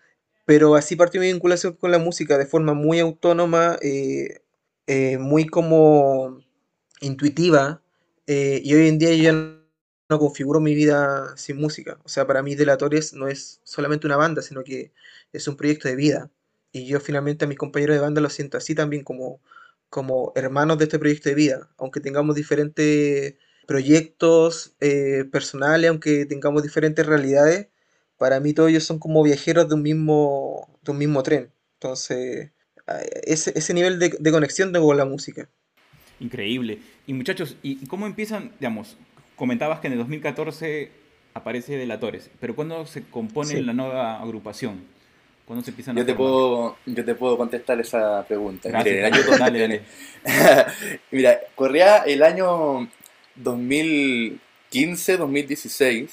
Pero 0.45 0.75
así 0.75 0.95
partió 0.95 1.21
mi 1.21 1.31
vinculación 1.31 1.73
con 1.75 1.91
la 1.91 1.99
música 1.99 2.37
de 2.37 2.45
forma 2.45 2.73
muy 2.73 2.99
autónoma, 2.99 3.77
eh, 3.81 4.41
eh, 4.87 5.17
muy 5.17 5.47
como 5.47 6.39
intuitiva. 7.01 7.81
eh, 8.27 8.61
y 8.63 8.73
hoy 8.75 8.87
en 8.87 8.99
día 8.99 9.13
yo 9.15 9.23
ya 9.23 9.33
no 10.09 10.19
configuro 10.19 10.59
mi 10.59 10.75
vida 10.75 11.35
sin 11.37 11.57
música. 11.57 11.99
O 12.03 12.09
sea, 12.09 12.27
para 12.27 12.43
mí 12.43 12.55
Delatores 12.55 13.13
no 13.13 13.27
es 13.27 13.61
solamente 13.63 14.07
una 14.07 14.17
banda, 14.17 14.41
sino 14.41 14.63
que 14.63 14.93
es 15.33 15.47
un 15.47 15.57
proyecto 15.57 15.87
de 15.89 15.95
vida. 15.95 16.31
Y 16.71 16.87
yo 16.87 16.99
finalmente 16.99 17.45
a 17.45 17.47
mis 17.47 17.57
compañeros 17.57 17.95
de 17.95 18.01
banda 18.01 18.21
los 18.21 18.33
siento 18.33 18.57
así 18.57 18.75
también 18.75 19.03
como, 19.03 19.41
como 19.89 20.31
hermanos 20.35 20.77
de 20.77 20.85
este 20.85 20.99
proyecto 20.99 21.29
de 21.29 21.35
vida. 21.35 21.69
Aunque 21.77 21.99
tengamos 22.01 22.35
diferentes 22.35 23.35
proyectos 23.65 24.73
eh, 24.81 25.25
personales, 25.31 25.89
aunque 25.89 26.25
tengamos 26.25 26.63
diferentes 26.63 27.05
realidades, 27.05 27.67
para 28.17 28.39
mí 28.39 28.53
todos 28.53 28.69
ellos 28.69 28.83
son 28.83 28.99
como 28.99 29.23
viajeros 29.23 29.67
de 29.69 29.75
un 29.75 29.81
mismo, 29.83 30.69
de 30.83 30.91
un 30.91 30.97
mismo 30.97 31.23
tren. 31.23 31.51
Entonces, 31.75 32.51
a- 32.87 32.99
ese, 33.23 33.51
ese 33.55 33.73
nivel 33.73 33.99
de, 33.99 34.15
de 34.19 34.31
conexión 34.31 34.71
tengo 34.73 34.87
con 34.87 34.97
la 34.97 35.05
música. 35.05 35.49
Increíble. 36.19 36.79
Y 37.07 37.13
muchachos, 37.13 37.57
¿y 37.63 37.85
cómo 37.87 38.05
empiezan, 38.07 38.51
digamos, 38.59 38.95
comentabas 39.35 39.79
que 39.79 39.87
en 39.87 39.93
el 39.93 39.99
2014 39.99 40.91
aparece 41.33 41.75
Delatores, 41.77 42.29
pero 42.39 42.55
¿cuándo 42.55 42.85
se 42.85 43.03
compone 43.03 43.55
Sí. 43.55 43.61
la 43.61 43.73
nueva 43.73 44.21
agrupación? 44.21 44.81
¿Cuándo 45.47 45.63
se 45.65 45.71
empiezan 45.71 45.97
a 45.97 45.99
Yo 46.01 46.05
te 46.05 46.13
formar? 46.13 46.31
puedo, 46.31 46.77
yo 46.85 47.05
te 47.05 47.15
puedo 47.15 47.37
contestar 47.37 47.79
esa 47.81 48.23
pregunta. 48.25 48.69
Gracias. 48.69 48.95
Mire, 48.95 49.07
el 49.07 49.13
año 49.13 49.23
Dale, 49.39 49.59
dale. 49.59 49.81
Mira, 51.11 51.39
corría 51.55 51.97
el 51.99 52.23
año 52.23 52.87
2015-2016 53.35 56.09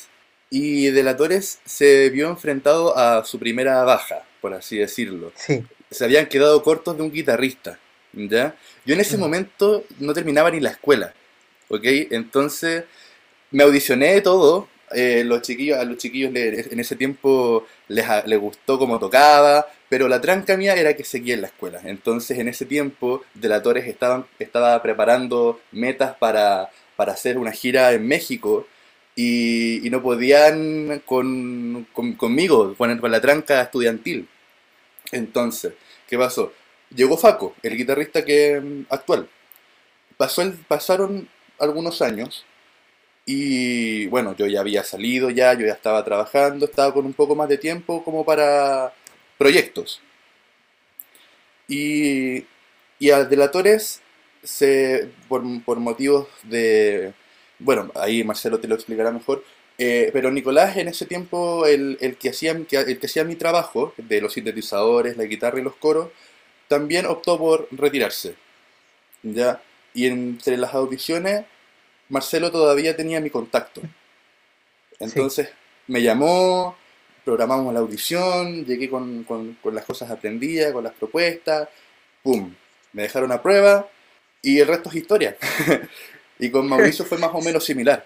y 0.50 0.86
Delatores 0.90 1.60
se 1.64 2.10
vio 2.10 2.28
enfrentado 2.28 2.96
a 2.96 3.24
su 3.24 3.38
primera 3.38 3.82
baja, 3.84 4.22
por 4.40 4.54
así 4.54 4.76
decirlo. 4.78 5.32
Sí, 5.36 5.62
Se 5.90 6.04
habían 6.04 6.26
quedado 6.26 6.62
cortos 6.62 6.96
de 6.96 7.02
un 7.02 7.12
guitarrista, 7.12 7.78
¿ya? 8.12 8.54
Yo 8.84 8.94
en 8.94 9.00
ese 9.00 9.16
Mm. 9.16 9.20
momento 9.20 9.84
no 9.98 10.12
terminaba 10.14 10.50
ni 10.50 10.60
la 10.60 10.70
escuela, 10.70 11.12
¿ok? 11.68 11.84
Entonces 12.10 12.84
me 13.50 13.62
audicioné 13.64 14.20
todo. 14.20 14.68
eh, 14.92 15.22
los 15.24 15.42
chiquillos, 15.42 15.78
a 15.78 15.84
los 15.84 15.98
chiquillos 15.98 16.32
le- 16.32 16.62
en 16.72 16.80
ese 16.80 16.96
tiempo 16.96 17.64
les, 17.88 18.04
les 18.26 18.38
gustó 18.40 18.76
cómo 18.78 18.98
tocaba, 18.98 19.64
pero 19.88 20.08
la 20.08 20.20
tranca 20.20 20.56
mía 20.56 20.74
era 20.74 20.94
que 20.96 21.04
seguía 21.04 21.34
en 21.34 21.42
la 21.42 21.46
escuela. 21.48 21.80
Entonces 21.84 22.36
en 22.40 22.48
ese 22.48 22.64
tiempo 22.66 23.22
Delatores 23.34 23.86
estaban, 23.86 24.26
estaba 24.40 24.82
preparando 24.82 25.60
metas 25.70 26.16
para, 26.16 26.70
para 27.00 27.12
hacer 27.14 27.38
una 27.38 27.50
gira 27.50 27.92
en 27.94 28.06
México 28.06 28.66
y, 29.16 29.88
no 29.90 30.02
podían 30.02 31.00
con, 31.06 31.86
con- 31.94 32.12
conmigo, 32.12 32.74
con, 32.76 32.98
con 32.98 33.10
la 33.10 33.22
tranca 33.22 33.62
estudiantil. 33.62 34.28
Entonces, 35.10 35.72
¿qué 36.06 36.18
pasó? 36.18 36.52
Llegó 36.94 37.16
Faco, 37.16 37.54
el 37.62 37.74
guitarrista 37.74 38.22
que 38.22 38.84
actual. 38.90 39.30
Pasó 40.18 40.42
el, 40.42 40.52
pasaron 40.52 41.26
algunos 41.58 42.02
años 42.02 42.44
y 43.24 44.06
bueno, 44.08 44.36
yo 44.36 44.46
ya 44.46 44.60
había 44.60 44.84
salido 44.84 45.30
ya, 45.30 45.54
yo 45.54 45.66
ya 45.66 45.72
estaba 45.72 46.04
trabajando, 46.04 46.66
estaba 46.66 46.92
con 46.92 47.06
un 47.06 47.14
poco 47.14 47.34
más 47.34 47.48
de 47.48 47.56
tiempo 47.56 48.04
como 48.04 48.26
para 48.26 48.92
proyectos. 49.38 50.02
Y, 51.66 52.44
y 52.98 53.10
a 53.10 53.24
Delatores, 53.24 54.02
se, 54.42 55.08
por, 55.28 55.42
por 55.64 55.78
motivos 55.78 56.28
de... 56.44 57.12
Bueno, 57.58 57.90
ahí 57.94 58.24
Marcelo 58.24 58.58
te 58.58 58.68
lo 58.68 58.74
explicará 58.74 59.10
mejor, 59.10 59.44
eh, 59.76 60.10
pero 60.12 60.30
Nicolás 60.30 60.76
en 60.76 60.88
ese 60.88 61.06
tiempo, 61.06 61.66
el, 61.66 61.98
el 62.00 62.16
que 62.16 62.30
hacía, 62.30 62.52
el 62.52 62.66
que 62.98 63.06
hacía 63.06 63.24
mi 63.24 63.36
trabajo, 63.36 63.94
de 63.98 64.20
los 64.20 64.32
sintetizadores, 64.34 65.16
la 65.16 65.24
guitarra 65.24 65.60
y 65.60 65.62
los 65.62 65.76
coros, 65.76 66.08
también 66.68 67.06
optó 67.06 67.38
por 67.38 67.68
retirarse. 67.70 68.34
¿ya? 69.22 69.62
Y 69.92 70.06
entre 70.06 70.56
las 70.56 70.74
audiciones, 70.74 71.44
Marcelo 72.08 72.50
todavía 72.50 72.96
tenía 72.96 73.20
mi 73.20 73.30
contacto. 73.30 73.82
Entonces 74.98 75.50
me 75.86 76.02
llamó, 76.02 76.76
programamos 77.24 77.72
la 77.74 77.80
audición, 77.80 78.64
llegué 78.64 78.88
con, 78.88 79.24
con, 79.24 79.54
con 79.62 79.74
las 79.74 79.84
cosas 79.84 80.10
aprendidas, 80.10 80.72
con 80.72 80.84
las 80.84 80.94
propuestas, 80.94 81.68
¡pum! 82.22 82.54
Me 82.92 83.02
dejaron 83.02 83.32
a 83.32 83.42
prueba 83.42 83.88
y 84.42 84.58
el 84.58 84.68
resto 84.68 84.88
es 84.90 84.96
historia. 84.96 85.36
y 86.38 86.50
con 86.50 86.68
Mauricio 86.68 87.04
fue 87.04 87.18
más 87.18 87.30
o 87.32 87.40
menos 87.40 87.64
similar. 87.64 88.04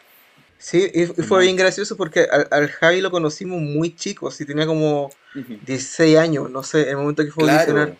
Sí, 0.58 0.90
y 0.94 1.06
fue 1.06 1.42
bien 1.42 1.56
gracioso 1.56 1.96
porque 1.96 2.26
al, 2.30 2.48
al 2.50 2.68
Javi 2.70 3.00
lo 3.00 3.10
conocimos 3.10 3.60
muy 3.60 3.94
chico, 3.94 4.30
si 4.30 4.46
tenía 4.46 4.66
como 4.66 5.10
16 5.34 6.16
años, 6.16 6.50
no 6.50 6.62
sé, 6.62 6.82
en 6.82 6.88
el 6.90 6.96
momento 6.96 7.24
que 7.24 7.30
fue 7.30 7.50
a 7.50 7.54
audicionar. 7.54 7.96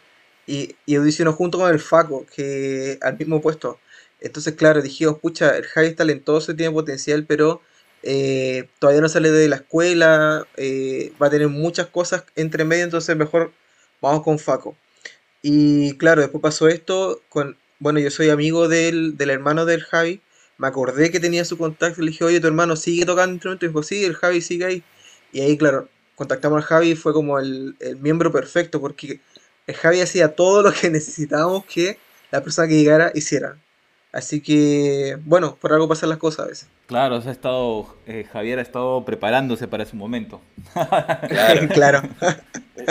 Y, 0.47 0.77
y 0.87 0.95
audicionó 0.95 1.33
junto 1.33 1.59
con 1.59 1.71
el 1.71 1.81
Faco, 1.81 2.27
que 2.35 2.99
al 3.03 3.19
mismo 3.19 3.41
puesto. 3.41 3.79
Entonces, 4.21 4.55
claro, 4.55 4.81
dijimos, 4.81 5.19
pucha, 5.19 5.57
el 5.57 5.65
Javi 5.65 5.89
es 5.89 5.97
talentoso, 5.97 6.57
tiene 6.57 6.73
potencial, 6.73 7.25
pero 7.27 7.61
eh, 8.03 8.69
todavía 8.79 9.01
no 9.01 9.09
sale 9.09 9.31
de 9.31 9.49
la 9.49 9.57
escuela, 9.57 10.47
eh, 10.57 11.13
va 11.21 11.27
a 11.29 11.31
tener 11.31 11.49
muchas 11.49 11.87
cosas 11.89 12.25
entre 12.37 12.65
medio, 12.65 12.85
entonces 12.85 13.17
mejor 13.17 13.53
vamos 14.01 14.23
con 14.23 14.39
Faco. 14.39 14.77
Y 15.43 15.97
claro, 15.99 16.23
después 16.23 16.41
pasó 16.41 16.69
esto, 16.69 17.23
con, 17.29 17.57
bueno, 17.79 18.01
yo 18.01 18.11
soy 18.11 18.31
amigo 18.31 18.69
del, 18.69 19.17
del 19.17 19.31
hermano 19.31 19.65
del 19.65 19.83
Javi, 19.83 20.21
me 20.59 20.69
acordé 20.69 21.11
que 21.11 21.21
tenía 21.21 21.45
su 21.45 21.59
contacto 21.59 22.01
le 22.03 22.11
dije, 22.11 22.25
oye, 22.25 22.41
tu 22.41 22.47
hermano 22.47 22.77
sigue 22.77 23.05
tocando 23.05 23.35
instrumento, 23.35 23.67
y 23.67 23.69
dijo, 23.69 23.83
sí, 23.83 24.05
el 24.05 24.15
Javi 24.15 24.41
sigue 24.41 24.65
ahí. 24.65 24.85
Y 25.33 25.41
ahí, 25.41 25.59
claro, 25.59 25.89
contactamos 26.15 26.59
al 26.59 26.65
Javi 26.65 26.91
y 26.93 26.97
fue 26.97 27.13
como 27.13 27.39
el, 27.39 27.77
el 27.81 27.97
miembro 27.97 28.31
perfecto, 28.33 28.81
porque 28.81 29.21
el 29.67 29.75
Javi 29.75 30.01
hacía 30.01 30.35
todo 30.35 30.63
lo 30.63 30.73
que 30.73 30.91
necesitábamos 30.91 31.65
que 31.67 31.99
la 32.31 32.43
persona 32.43 32.69
que 32.69 32.75
llegara 32.75 33.11
hiciera. 33.15 33.59
Así 34.15 34.41
que, 34.41 35.19
bueno, 35.25 35.57
por 35.61 35.73
algo 35.73 35.89
pasan 35.89 36.09
las 36.09 36.19
cosas 36.19 36.47
a 36.47 36.49
veces. 36.49 36.69
Claro, 36.87 37.17
o 37.17 37.21
sea, 37.21 37.31
ha 37.31 37.33
estado, 37.33 37.97
eh, 38.07 38.25
Javier 38.33 38.61
ha 38.61 38.63
estado 38.63 39.05
preparándose 39.05 39.67
para 39.67 39.83
ese 39.83 39.97
momento. 39.97 40.41
claro. 41.29 41.69
Claro. 41.75 42.03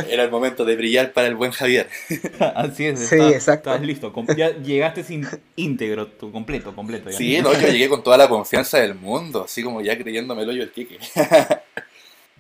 Era 0.10 0.24
el 0.24 0.32
momento 0.32 0.66
de 0.66 0.76
brillar 0.76 1.14
para 1.14 1.28
el 1.28 1.36
buen 1.36 1.52
Javier. 1.52 1.88
Así 2.56 2.86
es, 2.88 3.00
Sí, 3.00 3.16
está- 3.16 3.30
exacto. 3.30 3.70
estás 3.72 3.86
listo. 3.88 4.14
Ya 4.36 4.50
llegaste 4.58 5.04
sin 5.04 5.26
íntegro, 5.56 6.08
tu 6.08 6.32
completo, 6.32 6.76
completo. 6.76 7.10
ya. 7.10 7.18
Sí, 7.18 7.40
no, 7.42 7.54
yo 7.54 7.68
llegué 7.70 7.88
con 7.88 8.04
toda 8.04 8.18
la 8.18 8.28
confianza 8.28 8.80
del 8.80 8.96
mundo, 8.96 9.44
así 9.46 9.64
como 9.64 9.82
ya 9.82 9.98
creyéndome 9.98 10.44
el 10.44 10.50
hoyo 10.50 10.60
del 10.62 10.72
Kike. 10.72 10.98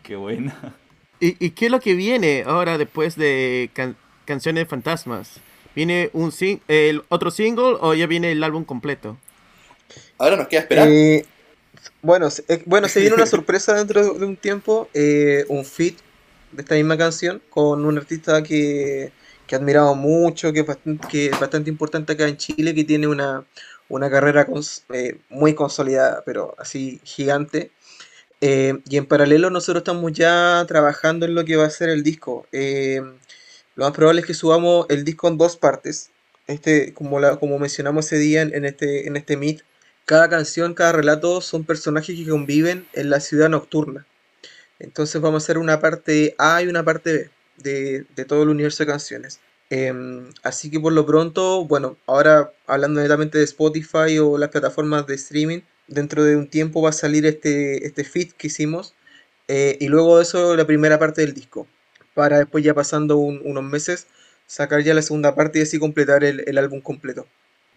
Qué 0.01 0.15
buena. 0.15 0.75
¿Y, 1.19 1.45
y 1.45 1.51
qué 1.51 1.65
es 1.65 1.71
lo 1.71 1.79
que 1.79 1.93
viene 1.93 2.43
ahora 2.45 2.77
después 2.77 3.15
de 3.15 3.69
can- 3.73 3.95
Canciones 4.25 4.67
Fantasmas? 4.67 5.39
¿Viene 5.75 6.09
un 6.13 6.31
sing 6.31 6.59
el 6.67 7.03
otro 7.09 7.31
single 7.31 7.77
o 7.81 7.93
ya 7.93 8.07
viene 8.07 8.31
el 8.31 8.43
álbum 8.43 8.63
completo? 8.65 9.17
Ahora 10.17 10.38
nos 10.38 10.47
queda 10.47 10.62
esperar. 10.62 10.89
Eh, 10.89 11.25
bueno, 12.01 12.29
se- 12.29 12.45
eh, 12.47 12.63
bueno, 12.65 12.88
se 12.89 13.01
viene 13.01 13.15
una 13.15 13.25
sorpresa 13.27 13.75
dentro 13.75 14.13
de 14.15 14.25
un 14.25 14.38
tiempo, 14.38 14.89
eh, 14.93 15.45
un 15.49 15.65
feat 15.65 15.97
de 16.51 16.62
esta 16.63 16.75
misma 16.75 16.97
canción 16.97 17.41
con 17.49 17.86
un 17.86 17.97
artista 17.97 18.43
que, 18.43 19.13
que 19.47 19.55
admirado 19.55 19.95
mucho, 19.95 20.53
que 20.53 20.62
es 20.62 20.65
bastante, 20.65 21.07
que 21.07 21.27
es 21.27 21.39
bastante 21.39 21.69
importante 21.69 22.13
acá 22.13 22.27
en 22.27 22.38
Chile, 22.38 22.75
que 22.75 22.83
tiene 22.83 23.07
una, 23.07 23.45
una 23.89 24.09
carrera 24.09 24.47
cons- 24.47 24.83
eh, 24.93 25.19
muy 25.29 25.55
consolidada, 25.55 26.23
pero 26.25 26.55
así 26.59 27.01
gigante. 27.03 27.71
Eh, 28.41 28.81
y 28.89 28.97
en 28.97 29.05
paralelo 29.05 29.49
nosotros 29.49 29.81
estamos 29.81 30.12
ya 30.13 30.65
trabajando 30.67 31.25
en 31.25 31.36
lo 31.36 31.45
que 31.45 31.55
va 31.57 31.65
a 31.65 31.69
ser 31.69 31.89
el 31.89 32.03
disco. 32.03 32.47
Lo 33.75 33.86
más 33.86 33.93
probable 33.93 34.21
es 34.21 34.27
que 34.27 34.33
subamos 34.33 34.86
el 34.89 35.03
disco 35.03 35.27
en 35.27 35.38
dos 35.38 35.57
partes. 35.57 36.12
Este, 36.47 36.93
como, 36.93 37.19
mencionamos 37.59 38.05
ese 38.05 38.17
día 38.17 38.41
en, 38.41 38.65
este, 38.65 39.07
en 39.07 39.15
este 39.15 39.38
meet, 39.38 39.62
cada 40.05 40.29
canción, 40.29 40.73
cada 40.73 40.91
relato 40.91 41.39
son 41.41 41.63
personajes 41.63 42.17
que 42.17 42.27
conviven 42.27 42.86
en 42.93 43.09
la 43.09 43.19
ciudad 43.19 43.49
nocturna. 43.49 44.05
Entonces 44.79 45.21
vamos 45.21 45.43
a 45.43 45.45
hacer 45.45 45.57
una 45.57 45.79
parte 45.79 46.36
A 46.38 46.62
y 46.62 46.67
una 46.67 46.83
parte 46.83 47.13
B 47.13 47.29
de, 47.57 48.05
de 48.15 48.25
todo 48.25 48.43
el 48.43 48.49
universo 48.49 48.83
de 48.83 48.88
canciones. 48.88 49.39
Em, 49.69 50.29
así 50.43 50.69
que 50.69 50.79
por 50.79 50.93
lo 50.93 51.05
pronto, 51.05 51.65
bueno, 51.65 51.97
ahora 52.05 52.51
hablando 52.67 53.01
netamente 53.01 53.38
de 53.38 53.43
Spotify 53.45 54.19
o 54.19 54.38
las 54.38 54.49
plataformas 54.49 55.07
de 55.07 55.15
streaming, 55.15 55.62
dentro 55.88 56.23
de 56.23 56.36
un 56.36 56.47
tiempo 56.47 56.81
va 56.81 56.89
a 56.89 56.93
salir 56.93 57.25
este, 57.25 57.86
este 57.86 58.03
feed 58.03 58.33
que 58.33 58.47
hicimos 58.47 58.93
eh, 59.47 59.77
y 59.79 59.88
luego 59.88 60.17
de 60.17 60.23
eso 60.23 60.55
la 60.55 60.65
primera 60.65 60.99
parte 60.99 61.21
del 61.21 61.33
disco, 61.33 61.67
para 62.13 62.38
después 62.39 62.63
ya 62.63 62.73
pasando 62.73 63.17
un- 63.17 63.41
unos 63.43 63.63
meses 63.63 64.08
sacar 64.45 64.82
ya 64.84 64.93
la 64.93 65.02
segunda 65.02 65.36
parte 65.36 65.60
y 65.60 65.62
así 65.63 65.80
completar 65.80 66.23
el, 66.23 66.43
el 66.47 66.58
álbum 66.58 66.82
completo. 66.82 67.26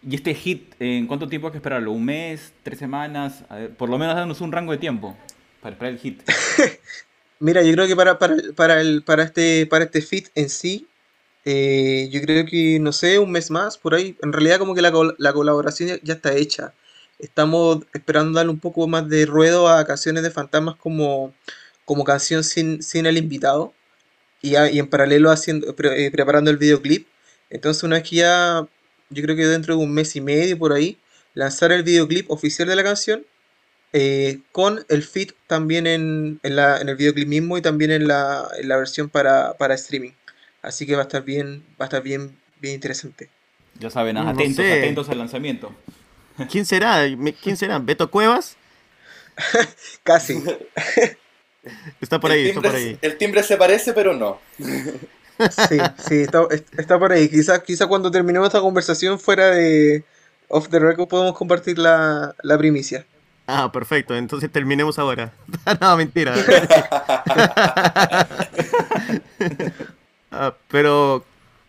¿Y 0.07 0.15
este 0.15 0.33
hit, 0.35 0.73
en 0.79 1.07
cuánto 1.07 1.27
tiempo 1.27 1.47
hay 1.47 1.51
que 1.53 1.57
esperarlo? 1.57 1.91
¿Un 1.91 2.05
mes? 2.05 2.53
¿Tres 2.63 2.77
semanas? 2.79 3.43
A 3.49 3.55
ver, 3.55 3.71
por 3.75 3.89
lo 3.89 3.97
menos 3.97 4.15
danos 4.15 4.41
un 4.41 4.51
rango 4.51 4.71
de 4.71 4.77
tiempo 4.77 5.17
para 5.61 5.73
esperar 5.73 5.93
el 5.93 5.99
hit. 5.99 6.21
Mira, 7.39 7.61
yo 7.61 7.73
creo 7.73 7.87
que 7.87 7.95
para, 7.95 8.17
para, 8.19 8.33
el- 8.35 8.53
para, 8.53 8.81
el, 8.81 9.03
para, 9.03 9.23
este, 9.23 9.65
para 9.67 9.85
este 9.85 10.01
fit 10.01 10.27
en 10.35 10.49
sí, 10.49 10.87
eh, 11.45 12.09
yo 12.11 12.21
creo 12.21 12.45
que, 12.45 12.79
no 12.79 12.91
sé, 12.91 13.19
un 13.19 13.31
mes 13.31 13.51
más, 13.51 13.77
por 13.77 13.95
ahí. 13.95 14.17
En 14.21 14.33
realidad 14.33 14.59
como 14.59 14.75
que 14.75 14.81
la, 14.81 14.91
la 15.17 15.33
colaboración 15.33 15.89
ya, 15.89 15.99
ya 16.03 16.13
está 16.15 16.35
hecha. 16.35 16.73
Estamos 17.19 17.79
esperando 17.93 18.37
darle 18.37 18.51
un 18.51 18.59
poco 18.59 18.87
más 18.87 19.07
de 19.09 19.25
ruedo 19.25 19.67
a 19.67 19.85
canciones 19.85 20.23
de 20.23 20.31
fantasmas 20.31 20.75
como, 20.75 21.33
como 21.85 22.03
canción 22.03 22.43
sin, 22.43 22.81
sin 22.83 23.05
el 23.05 23.17
invitado. 23.17 23.73
Y, 24.41 24.55
a- 24.55 24.69
y 24.71 24.79
en 24.79 24.87
paralelo 24.87 25.31
haciendo, 25.31 25.75
pre- 25.75 26.05
eh, 26.05 26.11
preparando 26.11 26.51
el 26.51 26.57
videoclip. 26.57 27.07
Entonces 27.49 27.83
una 27.83 27.95
vez 27.97 28.09
que 28.09 28.17
ya, 28.17 28.67
yo 29.09 29.23
creo 29.23 29.35
que 29.35 29.45
dentro 29.47 29.75
de 29.77 29.83
un 29.83 29.93
mes 29.93 30.15
y 30.15 30.21
medio 30.21 30.57
por 30.57 30.73
ahí, 30.73 30.97
lanzar 31.33 31.71
el 31.71 31.83
videoclip 31.83 32.29
oficial 32.31 32.67
de 32.67 32.75
la 32.75 32.83
canción 32.83 33.25
eh, 33.93 34.39
con 34.51 34.85
el 34.89 35.03
feed 35.03 35.31
también 35.47 35.87
en, 35.87 36.39
en, 36.43 36.55
la, 36.55 36.79
en 36.81 36.89
el 36.89 36.95
videoclip 36.97 37.27
mismo 37.27 37.57
y 37.57 37.61
también 37.61 37.91
en 37.91 38.07
la, 38.07 38.47
en 38.59 38.67
la 38.67 38.77
versión 38.77 39.09
para, 39.09 39.53
para 39.57 39.75
streaming. 39.75 40.11
Así 40.61 40.85
que 40.85 40.95
va 40.95 41.01
a 41.01 41.03
estar 41.03 41.23
bien, 41.23 41.63
va 41.79 41.85
a 41.85 41.87
estar 41.87 42.03
bien, 42.03 42.37
bien 42.59 42.75
interesante. 42.75 43.29
Ya 43.79 43.89
saben, 43.89 44.15
No 44.15 44.27
atentos, 44.29 44.55
sé. 44.65 44.73
atentos 44.73 45.09
al 45.09 45.19
lanzamiento. 45.19 45.71
¿Quién 46.51 46.65
será? 46.65 47.05
¿Quién 47.41 47.57
será? 47.57 47.79
¿Beto 47.79 48.11
Cuevas? 48.11 48.57
Casi. 50.03 50.43
Está 52.01 52.19
por 52.19 52.31
ahí, 52.31 52.47
está 52.49 52.61
por 52.61 52.75
ahí. 52.75 52.97
el 53.01 53.17
timbre 53.17 53.43
se 53.43 53.57
parece, 53.57 53.93
pero 53.93 54.13
no. 54.13 54.39
Sí, 54.57 55.77
sí, 56.07 56.15
está, 56.21 56.47
está 56.77 56.97
por 56.99 57.11
ahí. 57.11 57.29
Quizás 57.29 57.59
quizá 57.59 57.87
cuando 57.87 58.09
terminemos 58.11 58.47
esta 58.47 58.59
conversación 58.59 59.19
fuera 59.19 59.51
de 59.51 60.03
off 60.47 60.69
the 60.69 60.79
record 60.79 61.07
podemos 61.07 61.35
compartir 61.37 61.77
la, 61.77 62.33
la 62.41 62.57
primicia. 62.57 63.05
Ah, 63.45 63.71
perfecto. 63.71 64.15
Entonces 64.15 64.51
terminemos 64.51 64.97
ahora. 64.99 65.31
no, 65.81 65.97
mentira. 65.97 66.33
Ah, 70.31 70.53
pero 70.67 71.23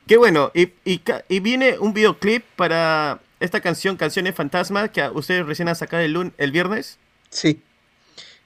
qué 0.07 0.17
bueno. 0.17 0.51
Y, 0.55 0.73
y, 0.85 0.99
ca- 0.99 1.25
y 1.29 1.41
viene 1.41 1.79
un 1.79 1.95
videoclip 1.95 2.45
para 2.57 3.21
esta 3.41 3.61
canción, 3.61 3.97
Canciones 3.97 4.35
Fantasma, 4.35 4.89
que 4.89 5.09
ustedes 5.11 5.47
recién 5.47 5.69
han 5.69 5.77
sacado 5.77 6.03
el, 6.03 6.13
lun- 6.15 6.33
el 6.39 6.51
viernes. 6.51 6.99
Sí. 7.31 7.63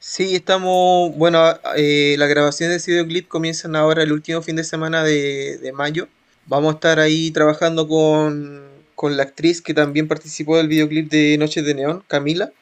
Sí, 0.05 0.35
estamos, 0.35 1.17
bueno, 1.17 1.41
eh, 1.77 2.17
las 2.19 2.29
grabaciones 2.29 2.73
de 2.73 2.77
ese 2.79 2.91
videoclip 2.91 3.29
comienzan 3.29 3.77
ahora 3.77 4.03
el 4.03 4.11
último 4.11 4.43
fin 4.43 4.57
de 4.57 4.65
semana 4.65 5.05
de, 5.05 5.59
de 5.59 5.73
mayo. 5.73 6.09
Vamos 6.47 6.73
a 6.73 6.75
estar 6.75 6.99
ahí 6.99 7.31
trabajando 7.31 7.87
con, 7.87 8.65
con 8.97 9.17
la 9.17 9.23
actriz 9.23 9.63
que 9.63 9.75
también 9.75 10.09
participó 10.09 10.57
del 10.57 10.67
videoclip 10.67 11.09
de 11.09 11.39
Noches 11.39 11.65
de 11.65 11.75
Neón, 11.75 12.03
Camila. 12.09 12.53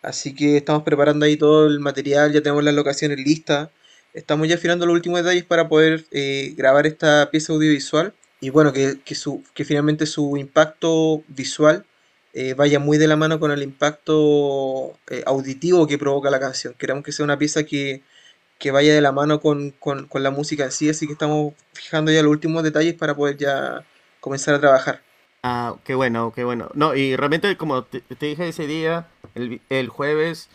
Así 0.00 0.34
que 0.34 0.56
estamos 0.56 0.84
preparando 0.84 1.26
ahí 1.26 1.36
todo 1.36 1.66
el 1.66 1.80
material, 1.80 2.32
ya 2.32 2.40
tenemos 2.40 2.64
las 2.64 2.74
locaciones 2.74 3.18
listas. 3.18 3.68
Estamos 4.14 4.48
ya 4.48 4.54
afinando 4.54 4.86
los 4.86 4.94
últimos 4.94 5.22
detalles 5.22 5.44
para 5.44 5.68
poder 5.68 6.06
eh, 6.12 6.54
grabar 6.56 6.86
esta 6.86 7.30
pieza 7.30 7.52
audiovisual. 7.52 8.14
Y 8.40 8.48
bueno, 8.48 8.72
que, 8.72 9.00
que, 9.04 9.14
su, 9.14 9.44
que 9.52 9.66
finalmente 9.66 10.06
su 10.06 10.38
impacto 10.38 11.22
visual 11.28 11.84
eh, 12.38 12.52
vaya 12.52 12.78
muy 12.78 12.98
de 12.98 13.08
la 13.08 13.16
mano 13.16 13.40
con 13.40 13.50
el 13.50 13.62
impacto 13.62 14.92
eh, 15.08 15.22
auditivo 15.24 15.86
que 15.86 15.96
provoca 15.96 16.28
la 16.28 16.38
canción. 16.38 16.74
Queremos 16.74 17.02
que 17.02 17.10
sea 17.10 17.24
una 17.24 17.38
pieza 17.38 17.64
que, 17.64 18.02
que 18.58 18.70
vaya 18.70 18.92
de 18.94 19.00
la 19.00 19.10
mano 19.10 19.40
con, 19.40 19.70
con, 19.70 20.06
con 20.06 20.22
la 20.22 20.30
música 20.30 20.64
en 20.64 20.70
sí, 20.70 20.90
así 20.90 21.06
que 21.06 21.14
estamos 21.14 21.54
fijando 21.72 22.12
ya 22.12 22.22
los 22.22 22.30
últimos 22.30 22.62
detalles 22.62 22.92
para 22.94 23.14
poder 23.16 23.38
ya 23.38 23.86
comenzar 24.20 24.54
a 24.54 24.60
trabajar. 24.60 25.00
Ah, 25.42 25.76
qué 25.82 25.94
bueno, 25.94 26.30
qué 26.36 26.44
bueno. 26.44 26.68
No, 26.74 26.94
y 26.94 27.16
realmente 27.16 27.56
como 27.56 27.84
te, 27.84 28.02
te 28.02 28.26
dije 28.26 28.48
ese 28.48 28.66
día, 28.66 29.06
el, 29.34 29.62
el 29.70 29.88
jueves, 29.88 30.50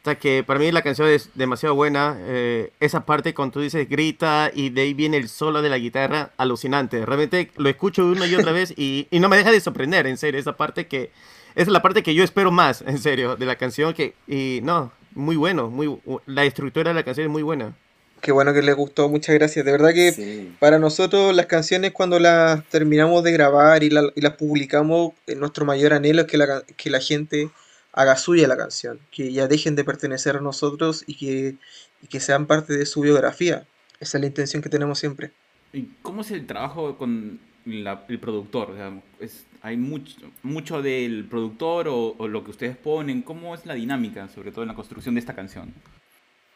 o 0.00 0.04
sea, 0.04 0.14
que 0.14 0.42
para 0.42 0.58
mí 0.58 0.72
la 0.72 0.82
canción 0.82 1.08
es 1.08 1.28
demasiado 1.34 1.74
buena. 1.74 2.16
eh, 2.20 2.70
esa 2.80 3.04
parte 3.04 3.34
cuando 3.34 3.52
tú 3.54 3.60
dices 3.60 3.88
grita 3.88 4.50
y 4.54 4.70
de 4.70 4.80
ahí 4.82 4.94
viene 4.94 5.16
el 5.18 5.28
solo 5.28 5.60
de 5.60 5.68
la 5.68 5.76
guitarra, 5.78 6.30
alucinante. 6.38 7.04
Realmente 7.04 7.50
lo 7.58 7.68
escucho 7.68 8.06
una 8.06 8.26
y 8.26 8.34
otra 8.34 8.52
vez 8.52 8.72
y, 8.76 9.06
y 9.10 9.20
no 9.20 9.28
me 9.28 9.36
deja 9.36 9.52
de 9.52 9.60
sorprender, 9.60 10.06
en 10.06 10.16
serio. 10.16 10.40
Esa 10.40 10.56
parte 10.56 10.86
que 10.86 11.10
es 11.54 11.68
la 11.68 11.82
parte 11.82 12.02
que 12.02 12.14
yo 12.14 12.24
espero 12.24 12.50
más, 12.50 12.82
en 12.86 12.98
serio, 12.98 13.36
de 13.36 13.44
la 13.44 13.56
canción. 13.56 13.92
que 13.92 14.14
Y 14.26 14.60
no, 14.62 14.90
muy 15.14 15.36
bueno. 15.36 15.68
muy 15.68 15.98
La 16.26 16.44
estructura 16.44 16.90
de 16.90 16.94
la 16.94 17.02
canción 17.02 17.26
es 17.26 17.30
muy 17.30 17.42
buena. 17.42 17.74
Qué 18.22 18.32
bueno 18.32 18.52
que 18.54 18.60
les 18.62 18.76
gustó, 18.76 19.08
muchas 19.08 19.34
gracias. 19.34 19.64
De 19.64 19.72
verdad 19.72 19.92
que 19.94 20.12
Sí. 20.12 20.52
para 20.58 20.78
nosotros 20.78 21.34
las 21.34 21.46
canciones 21.46 21.92
cuando 21.92 22.18
las 22.18 22.62
terminamos 22.68 23.22
de 23.24 23.32
grabar 23.32 23.82
y, 23.82 23.90
la- 23.90 24.10
y 24.14 24.20
las 24.20 24.34
publicamos, 24.34 25.12
eh, 25.26 25.34
nuestro 25.34 25.64
mayor 25.64 25.92
anhelo 25.94 26.22
es 26.22 26.26
que 26.28 26.36
la, 26.36 26.62
que 26.76 26.90
la 26.90 27.00
gente 27.00 27.48
haga 27.92 28.16
suya 28.16 28.46
la 28.48 28.56
canción, 28.56 29.00
que 29.10 29.32
ya 29.32 29.46
dejen 29.48 29.76
de 29.76 29.84
pertenecer 29.84 30.36
a 30.36 30.40
nosotros 30.40 31.04
y 31.06 31.14
que, 31.16 31.56
y 32.02 32.06
que 32.06 32.20
sean 32.20 32.46
parte 32.46 32.76
de 32.76 32.86
su 32.86 33.00
biografía. 33.00 33.66
Esa 33.98 34.18
es 34.18 34.20
la 34.22 34.26
intención 34.28 34.62
que 34.62 34.68
tenemos 34.68 34.98
siempre. 34.98 35.32
¿Y 35.72 35.88
cómo 36.02 36.22
es 36.22 36.30
el 36.30 36.46
trabajo 36.46 36.96
con 36.96 37.38
la- 37.64 38.04
el 38.08 38.18
productor? 38.18 38.70
O 38.72 38.76
sea, 38.76 38.92
es- 39.20 39.46
¿Hay 39.62 39.76
mucho, 39.76 40.16
mucho 40.42 40.80
del 40.80 41.26
productor 41.28 41.86
o, 41.88 42.14
o 42.16 42.28
lo 42.28 42.42
que 42.44 42.50
ustedes 42.52 42.78
ponen? 42.78 43.20
¿Cómo 43.20 43.54
es 43.54 43.66
la 43.66 43.74
dinámica, 43.74 44.26
sobre 44.28 44.52
todo 44.52 44.62
en 44.62 44.68
la 44.68 44.74
construcción 44.74 45.14
de 45.14 45.20
esta 45.20 45.34
canción? 45.34 45.74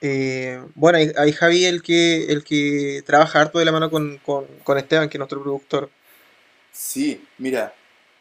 Eh, 0.01 0.63
bueno, 0.75 0.99
hay, 0.99 1.13
hay 1.17 1.33
Javi 1.33 1.67
el 1.67 1.83
que, 1.83 2.25
el 2.33 2.45
que 2.45 3.03
trabaja 3.05 3.41
harto 3.43 3.59
de 3.59 3.67
la 3.67 3.73
mano 3.73 3.91
con, 3.91 4.19
con, 4.25 4.47
con 4.63 4.79
Esteban, 4.79 5.09
que 5.11 5.17
es 5.17 5.19
nuestro 5.19 5.43
productor. 5.43 5.91
Sí, 6.73 7.23
mira, 7.39 7.75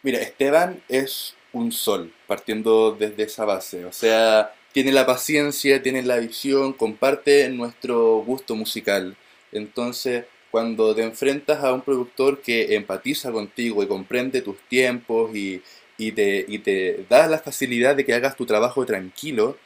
mira, 0.04 0.20
Esteban 0.20 0.82
es 0.90 1.36
un 1.54 1.72
sol, 1.72 2.12
partiendo 2.28 2.92
desde 2.94 3.24
esa 3.24 3.46
base. 3.46 3.86
O 3.86 3.92
sea, 3.94 4.54
tiene 4.74 4.92
la 4.92 5.06
paciencia, 5.06 5.82
tiene 5.82 6.04
la 6.04 6.18
visión, 6.18 6.74
comparte 6.74 7.50
nuestro 7.50 8.18
gusto 8.20 8.56
musical. 8.56 9.16
Entonces, 9.52 10.26
cuando 10.52 10.94
te 10.96 11.04
enfrentas 11.04 11.64
a 11.64 11.74
un 11.74 11.82
productor 11.82 12.42
que 12.42 12.76
empatiza 12.76 13.32
contigo 13.32 13.84
y 13.84 13.88
comprende 13.88 14.42
tus 14.42 14.58
tiempos 14.68 15.36
y, 15.36 15.62
y 15.98 16.12
te, 16.12 16.46
y 16.48 16.60
te 16.60 17.06
da 17.10 17.28
la 17.28 17.40
facilidad 17.40 17.96
de 17.96 18.06
que 18.06 18.14
hagas 18.14 18.36
tu 18.36 18.46
trabajo 18.46 18.86
tranquilo, 18.86 19.58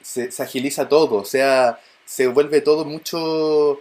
se 0.00 0.30
agiliza 0.42 0.88
todo, 0.88 1.16
o 1.16 1.24
sea, 1.24 1.78
se 2.04 2.26
vuelve 2.26 2.60
todo 2.60 2.84
mucho, 2.84 3.80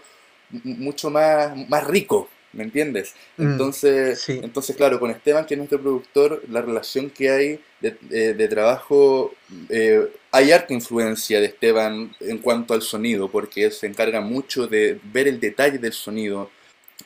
mucho 0.63 1.09
más, 1.09 1.55
más 1.69 1.85
rico, 1.87 2.29
¿me 2.53 2.63
entiendes? 2.63 3.13
Mm, 3.37 3.51
Entonces, 3.51 4.21
sí. 4.21 4.39
entonces, 4.43 4.75
claro, 4.75 4.99
con 4.99 5.11
Esteban, 5.11 5.45
que 5.45 5.53
es 5.53 5.57
nuestro 5.57 5.81
productor, 5.81 6.43
la 6.49 6.61
relación 6.61 7.09
que 7.09 7.29
hay 7.29 7.59
de, 7.79 7.97
de- 8.01 8.33
de 8.33 8.47
trabajo, 8.47 9.33
eh, 9.69 10.07
hay 10.31 10.51
harta 10.51 10.73
influencia 10.73 11.39
de 11.39 11.47
Esteban 11.47 12.13
en 12.19 12.37
cuanto 12.39 12.73
al 12.73 12.81
sonido, 12.81 13.29
porque 13.29 13.65
él 13.65 13.71
se 13.71 13.87
encarga 13.87 14.21
mucho 14.21 14.67
de 14.67 14.99
ver 15.11 15.27
el 15.27 15.39
detalle 15.39 15.77
del 15.77 15.93
sonido. 15.93 16.49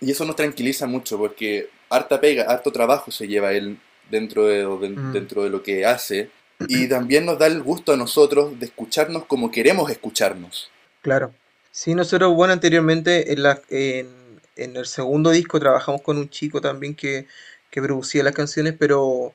Y 0.02 0.12
eso 0.12 0.26
nos 0.26 0.36
tranquiliza 0.36 0.86
mucho, 0.88 1.18
porque 1.18 1.70
harta 1.90 2.20
pega, 2.20 2.44
harto 2.44 2.72
trabajo 2.72 3.12
se 3.12 3.28
lleva 3.28 3.54
él 3.54 3.78
dentro 4.12 4.46
de, 4.46 4.58
de- 4.58 4.90
Mm. 4.96 5.14
dentro 5.14 5.44
de 5.44 5.50
lo 5.50 5.64
que 5.64 5.86
hace. 5.86 6.30
Y 6.70 6.88
también 6.88 7.26
nos 7.26 7.38
da 7.38 7.48
el 7.48 7.62
gusto 7.62 7.92
a 7.94 7.98
nosotros 7.98 8.58
de 8.60 8.66
escucharnos 8.68 9.26
como 9.26 9.52
queremos 9.52 9.90
escucharnos. 9.92 10.70
Claro. 11.02 11.34
Sí, 11.72 11.94
nosotros, 11.94 12.34
bueno, 12.34 12.54
anteriormente 12.54 13.34
en, 13.34 13.44
la, 13.44 13.62
en, 13.70 14.08
en 14.56 14.76
el 14.78 14.86
segundo 14.86 15.32
disco 15.32 15.60
trabajamos 15.60 16.02
con 16.02 16.18
un 16.18 16.30
chico 16.30 16.62
también 16.62 16.96
que, 16.96 17.28
que 17.72 17.82
producía 17.82 18.24
las 18.24 18.34
canciones, 18.34 18.76
pero 18.78 19.34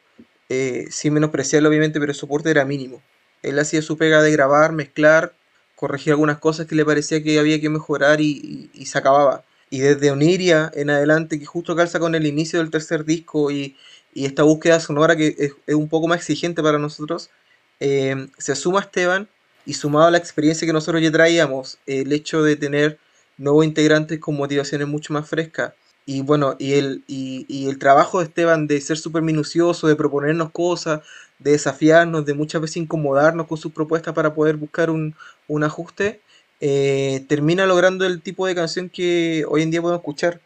eh, 0.48 0.88
sin 0.90 1.14
menospreciarlo 1.14 1.68
obviamente, 1.68 2.00
pero 2.00 2.12
el 2.12 2.16
soporte 2.16 2.50
era 2.50 2.64
mínimo. 2.64 3.02
Él 3.42 3.58
hacía 3.58 3.82
su 3.82 3.96
pega 3.96 4.22
de 4.22 4.32
grabar, 4.32 4.72
mezclar, 4.72 5.34
corregir 5.76 6.12
algunas 6.12 6.38
cosas 6.38 6.66
que 6.66 6.74
le 6.74 6.84
parecía 6.84 7.22
que 7.22 7.38
había 7.38 7.60
que 7.60 7.70
mejorar 7.70 8.20
y, 8.20 8.70
se 8.84 8.98
acababa. 8.98 9.44
Y 9.70 9.80
desde 9.80 10.10
Oniria 10.10 10.70
en 10.74 10.90
adelante, 10.90 11.38
que 11.38 11.46
justo 11.46 11.76
calza 11.76 12.00
con 12.00 12.14
el 12.14 12.26
inicio 12.26 12.58
del 12.58 12.70
tercer 12.70 13.04
disco 13.04 13.50
y, 13.50 13.76
y 14.12 14.26
esta 14.26 14.42
búsqueda 14.42 14.80
sonora 14.80 15.16
que 15.16 15.28
es, 15.38 15.52
es 15.66 15.74
un 15.74 15.88
poco 15.88 16.08
más 16.08 16.18
exigente 16.18 16.62
para 16.62 16.78
nosotros, 16.78 17.30
eh, 17.78 18.28
se 18.36 18.56
suma 18.56 18.80
Esteban 18.80 19.28
y 19.64 19.74
sumado 19.74 20.06
a 20.06 20.10
la 20.10 20.18
experiencia 20.18 20.66
que 20.66 20.72
nosotros 20.72 21.02
ya 21.02 21.10
traíamos, 21.10 21.78
el 21.86 22.12
hecho 22.12 22.42
de 22.42 22.56
tener 22.56 22.98
nuevos 23.40 23.64
integrantes 23.64 24.18
con 24.20 24.36
motivaciones 24.36 24.88
mucho 24.88 25.12
más 25.12 25.28
frescas. 25.28 25.72
Y 26.06 26.22
bueno, 26.22 26.56
y 26.58 26.74
el, 26.74 27.04
y, 27.06 27.46
y 27.48 27.68
el 27.68 27.78
trabajo 27.78 28.18
de 28.18 28.24
Esteban 28.26 28.66
de 28.66 28.80
ser 28.80 28.96
súper 28.98 29.22
minucioso, 29.22 29.86
de 29.88 29.96
proponernos 29.96 30.50
cosas, 30.50 31.00
de 31.38 31.52
desafiarnos, 31.52 32.24
de 32.26 32.34
muchas 32.34 32.60
veces 32.62 32.78
incomodarnos 32.78 33.46
con 33.46 33.58
sus 33.58 33.72
propuestas 33.72 34.14
para 34.14 34.34
poder 34.34 34.56
buscar 34.56 34.90
un, 34.90 35.14
un 35.48 35.64
ajuste, 35.64 36.20
eh, 36.60 37.24
termina 37.28 37.66
logrando 37.66 38.06
el 38.06 38.22
tipo 38.22 38.46
de 38.46 38.54
canción 38.54 38.88
que 38.90 39.44
hoy 39.48 39.62
en 39.62 39.70
día 39.70 39.82
podemos 39.82 40.00
escuchar. 40.00 40.40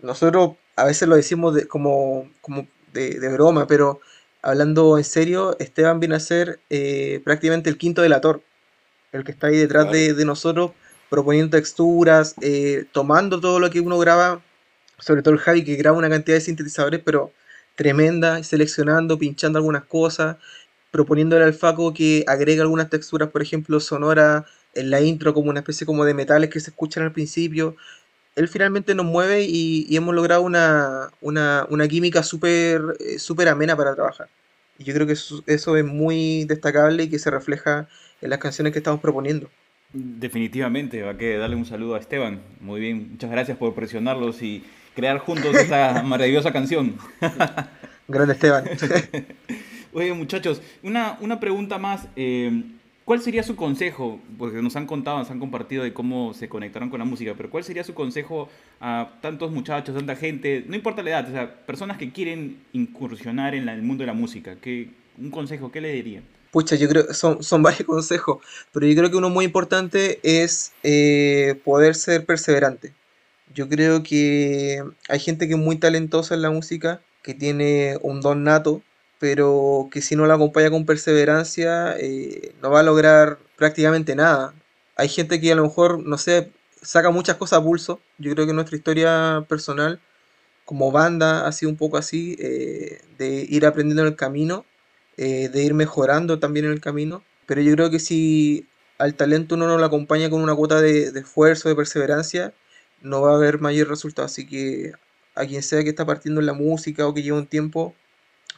Nosotros 0.00 0.52
a 0.76 0.84
veces 0.84 1.08
lo 1.08 1.16
decimos 1.16 1.54
de- 1.54 1.66
como, 1.66 2.28
como 2.42 2.66
de, 2.92 3.18
de 3.18 3.28
broma, 3.32 3.66
pero 3.66 4.00
hablando 4.42 4.98
en 4.98 5.04
serio, 5.04 5.56
Esteban 5.58 6.00
viene 6.00 6.16
a 6.16 6.20
ser 6.20 6.60
eh, 6.70 7.20
prácticamente 7.24 7.70
el 7.70 7.78
quinto 7.78 8.02
delator, 8.02 8.42
el 9.12 9.24
que 9.24 9.32
está 9.32 9.48
ahí 9.48 9.56
detrás 9.56 9.90
de, 9.90 10.14
de 10.14 10.24
nosotros, 10.24 10.72
proponiendo 11.08 11.56
texturas, 11.56 12.34
eh, 12.40 12.84
tomando 12.92 13.40
todo 13.40 13.60
lo 13.60 13.70
que 13.70 13.80
uno 13.80 13.98
graba, 13.98 14.42
sobre 14.98 15.22
todo 15.22 15.34
el 15.34 15.40
Javi 15.40 15.64
que 15.64 15.76
graba 15.76 15.98
una 15.98 16.10
cantidad 16.10 16.36
de 16.36 16.40
sintetizadores, 16.40 17.00
pero 17.04 17.32
tremenda, 17.76 18.42
seleccionando, 18.42 19.18
pinchando 19.18 19.58
algunas 19.58 19.84
cosas, 19.84 20.36
proponiéndole 20.90 21.44
al 21.44 21.54
Faco 21.54 21.92
que 21.94 22.24
agregue 22.26 22.60
algunas 22.62 22.90
texturas, 22.90 23.30
por 23.30 23.42
ejemplo, 23.42 23.80
sonora 23.80 24.46
en 24.74 24.90
la 24.90 25.00
intro, 25.00 25.34
como 25.34 25.50
una 25.50 25.60
especie 25.60 25.86
como 25.86 26.04
de 26.04 26.14
metales 26.14 26.50
que 26.50 26.60
se 26.60 26.70
escuchan 26.70 27.04
al 27.04 27.12
principio. 27.12 27.76
Él 28.36 28.48
finalmente 28.48 28.94
nos 28.94 29.06
mueve 29.06 29.42
y, 29.44 29.86
y 29.88 29.96
hemos 29.96 30.14
logrado 30.14 30.42
una, 30.42 31.10
una, 31.20 31.66
una 31.70 31.88
química 31.88 32.22
súper 32.22 32.82
eh, 33.00 33.18
súper 33.18 33.48
amena 33.48 33.76
para 33.76 33.94
trabajar. 33.94 34.28
Y 34.78 34.84
yo 34.84 34.94
creo 34.94 35.06
que 35.06 35.14
eso 35.14 35.76
es 35.76 35.84
muy 35.84 36.44
destacable 36.44 37.04
y 37.04 37.10
que 37.10 37.18
se 37.18 37.30
refleja 37.30 37.88
en 38.20 38.30
las 38.30 38.38
canciones 38.38 38.72
que 38.72 38.78
estamos 38.80 39.00
proponiendo. 39.00 39.50
Definitivamente, 39.98 41.00
va 41.02 41.12
a 41.12 41.16
que 41.16 41.38
darle 41.38 41.56
un 41.56 41.64
saludo 41.64 41.94
a 41.94 41.98
Esteban. 41.98 42.40
Muy 42.60 42.80
bien, 42.80 43.08
muchas 43.12 43.30
gracias 43.30 43.56
por 43.56 43.74
presionarlos 43.74 44.42
y 44.42 44.62
crear 44.94 45.18
juntos 45.18 45.54
esta 45.54 46.02
maravillosa 46.04 46.52
canción. 46.52 46.96
Grande 48.08 48.34
Esteban. 48.34 48.64
Oye, 49.94 50.12
muchachos, 50.12 50.60
una, 50.82 51.16
una 51.20 51.40
pregunta 51.40 51.78
más. 51.78 52.08
eh, 52.14 52.62
¿Cuál 53.06 53.22
sería 53.22 53.42
su 53.44 53.54
consejo? 53.56 54.20
Porque 54.36 54.60
nos 54.60 54.74
han 54.76 54.84
contado, 54.86 55.18
nos 55.18 55.30
han 55.30 55.38
compartido 55.38 55.82
de 55.84 55.92
cómo 55.94 56.34
se 56.34 56.48
conectaron 56.48 56.90
con 56.90 56.98
la 56.98 57.04
música, 57.04 57.34
pero 57.36 57.48
¿cuál 57.50 57.62
sería 57.64 57.84
su 57.84 57.94
consejo 57.94 58.50
a 58.80 59.12
tantos 59.22 59.50
muchachos, 59.52 59.94
tanta 59.94 60.16
gente, 60.16 60.64
no 60.68 60.74
importa 60.74 61.02
la 61.04 61.10
edad, 61.10 61.28
o 61.28 61.32
sea, 61.32 61.54
personas 61.66 61.96
que 61.98 62.10
quieren 62.10 62.56
incursionar 62.72 63.54
en 63.54 63.64
la- 63.64 63.74
el 63.74 63.82
mundo 63.82 64.02
de 64.02 64.08
la 64.08 64.12
música? 64.12 64.56
¿Qué, 64.60 64.88
un 65.18 65.30
consejo, 65.30 65.70
¿qué 65.70 65.80
le 65.80 65.92
diría? 65.92 66.20
Pucha, 66.56 66.74
yo 66.76 66.88
creo 66.88 67.12
son, 67.12 67.42
son 67.42 67.62
varios 67.62 67.84
consejos, 67.84 68.38
pero 68.72 68.86
yo 68.86 68.96
creo 68.96 69.10
que 69.10 69.18
uno 69.18 69.28
muy 69.28 69.44
importante 69.44 70.20
es 70.22 70.72
eh, 70.82 71.60
poder 71.66 71.94
ser 71.94 72.24
perseverante. 72.24 72.94
Yo 73.52 73.68
creo 73.68 74.02
que 74.02 74.82
hay 75.06 75.20
gente 75.20 75.48
que 75.48 75.52
es 75.52 75.60
muy 75.60 75.76
talentosa 75.76 76.34
en 76.34 76.40
la 76.40 76.50
música, 76.50 77.02
que 77.22 77.34
tiene 77.34 77.98
un 78.00 78.22
don 78.22 78.42
nato, 78.42 78.80
pero 79.18 79.90
que 79.92 80.00
si 80.00 80.16
no 80.16 80.24
la 80.24 80.36
acompaña 80.36 80.70
con 80.70 80.86
perseverancia 80.86 81.94
eh, 81.98 82.54
no 82.62 82.70
va 82.70 82.80
a 82.80 82.82
lograr 82.84 83.38
prácticamente 83.58 84.16
nada. 84.16 84.54
Hay 84.96 85.10
gente 85.10 85.38
que 85.42 85.52
a 85.52 85.56
lo 85.56 85.64
mejor, 85.64 85.98
no 86.06 86.16
sé, 86.16 86.52
saca 86.80 87.10
muchas 87.10 87.36
cosas 87.36 87.58
a 87.58 87.62
pulso. 87.62 88.00
Yo 88.16 88.32
creo 88.32 88.46
que 88.46 88.54
nuestra 88.54 88.78
historia 88.78 89.44
personal 89.46 90.00
como 90.64 90.90
banda 90.90 91.46
ha 91.46 91.52
sido 91.52 91.70
un 91.70 91.76
poco 91.76 91.98
así, 91.98 92.34
eh, 92.40 93.02
de 93.18 93.46
ir 93.46 93.66
aprendiendo 93.66 94.02
en 94.02 94.08
el 94.08 94.16
camino, 94.16 94.64
eh, 95.16 95.48
de 95.48 95.62
ir 95.62 95.74
mejorando 95.74 96.38
también 96.38 96.66
en 96.66 96.72
el 96.72 96.80
camino. 96.80 97.22
Pero 97.46 97.60
yo 97.60 97.72
creo 97.74 97.90
que 97.90 97.98
si 97.98 98.66
al 98.98 99.14
talento 99.14 99.54
uno 99.54 99.66
no 99.66 99.78
lo 99.78 99.84
acompaña 99.84 100.30
con 100.30 100.42
una 100.42 100.54
cuota 100.54 100.80
de, 100.80 101.12
de 101.12 101.20
esfuerzo, 101.20 101.68
de 101.68 101.76
perseverancia, 101.76 102.52
no 103.02 103.22
va 103.22 103.32
a 103.32 103.36
haber 103.36 103.60
mayor 103.60 103.88
resultado. 103.88 104.26
Así 104.26 104.46
que 104.46 104.92
a 105.34 105.46
quien 105.46 105.62
sea 105.62 105.84
que 105.84 105.90
está 105.90 106.04
partiendo 106.04 106.40
en 106.40 106.46
la 106.46 106.54
música 106.54 107.06
o 107.06 107.14
que 107.14 107.22
lleva 107.22 107.38
un 107.38 107.46
tiempo, 107.46 107.94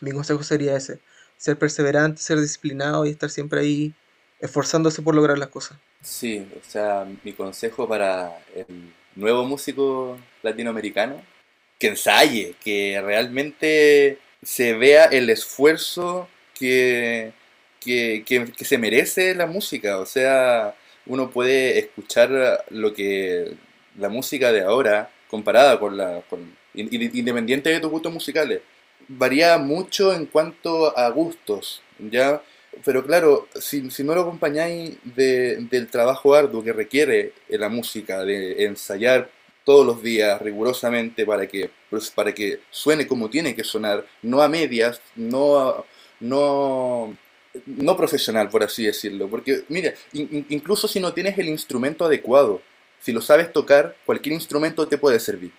mi 0.01 0.13
consejo 0.13 0.43
sería 0.43 0.77
ese, 0.77 1.01
ser 1.37 1.59
perseverante, 1.59 2.23
ser 2.23 2.41
disciplinado 2.41 3.05
y 3.05 3.11
estar 3.11 3.31
siempre 3.31 3.61
ahí 3.61 3.95
esforzándose 4.41 5.03
por 5.03 5.15
lograr 5.15 5.39
las 5.39 5.49
cosas. 5.49 5.79
Sí, 6.03 6.47
o 6.57 6.71
sea, 6.71 7.07
mi 7.25 7.33
consejo 7.33 7.89
para 7.89 8.39
el 8.55 8.93
nuevo 9.17 9.45
músico 9.45 10.17
latinoamericano, 10.43 11.21
que 11.79 11.89
ensaye, 11.89 12.55
que 12.63 13.01
realmente 13.05 14.19
se 14.43 14.75
vea 14.75 15.07
el 15.07 15.29
esfuerzo 15.31 16.29
que, 16.59 17.33
que, 17.81 18.25
que- 18.27 18.65
se 18.65 18.79
merece 18.79 19.35
la 19.35 19.47
música. 19.47 19.99
O 19.99 20.07
sea, 20.07 20.75
uno 21.07 21.31
puede 21.31 21.79
escuchar 21.79 22.65
lo 22.71 22.93
que 22.95 23.53
la 23.99 24.09
música 24.09 24.53
de 24.53 24.63
ahora 24.63 25.11
comparada 25.29 25.79
con 25.79 25.97
la 25.97 26.23
independiente 26.75 27.71
de 27.71 27.81
tus 27.81 27.91
gustos 27.91 28.13
musicales 28.13 28.61
varía 29.09 29.59
mucho 29.59 30.13
en 30.13 30.27
cuanto 30.27 30.97
a 30.97 31.09
gustos 31.11 31.83
ya 31.99 32.43
pero 32.85 33.05
claro 33.05 33.49
si, 33.61 33.91
si 33.91 34.05
no 34.05 34.15
lo 34.15 34.21
acompañáis 34.23 34.97
de, 35.03 35.57
del 35.71 35.89
trabajo 35.89 36.35
arduo 36.35 36.63
que 36.63 36.73
requiere 36.73 37.33
la 37.49 37.69
música 37.69 38.25
de 38.25 38.65
ensayar 38.65 39.31
todos 39.65 39.85
los 39.85 40.03
días 40.03 40.41
rigurosamente 40.41 41.25
para 41.27 41.47
que 41.47 41.71
para 42.15 42.33
que 42.35 42.61
suene 42.71 43.07
como 43.07 43.29
tiene 43.31 43.55
que 43.55 43.65
sonar 43.65 44.05
no 44.23 44.43
a 44.43 44.49
medias 44.49 45.01
no 45.17 45.85
no 46.21 47.15
no 47.67 47.97
profesional, 47.97 48.49
por 48.49 48.63
así 48.63 48.85
decirlo. 48.85 49.29
Porque, 49.29 49.65
mira, 49.69 49.93
incluso 50.13 50.89
si 50.89 51.01
no 51.01 51.13
tienes 51.13 51.39
el 51.39 51.49
instrumento 51.49 52.05
adecuado, 52.05 52.63
si 53.01 53.13
lo 53.13 53.21
sabes 53.21 53.53
tocar, 53.53 53.97
cualquier 54.05 54.35
instrumento 54.35 54.87
te 54.87 54.99
puede 54.99 55.21
servir. 55.21 55.53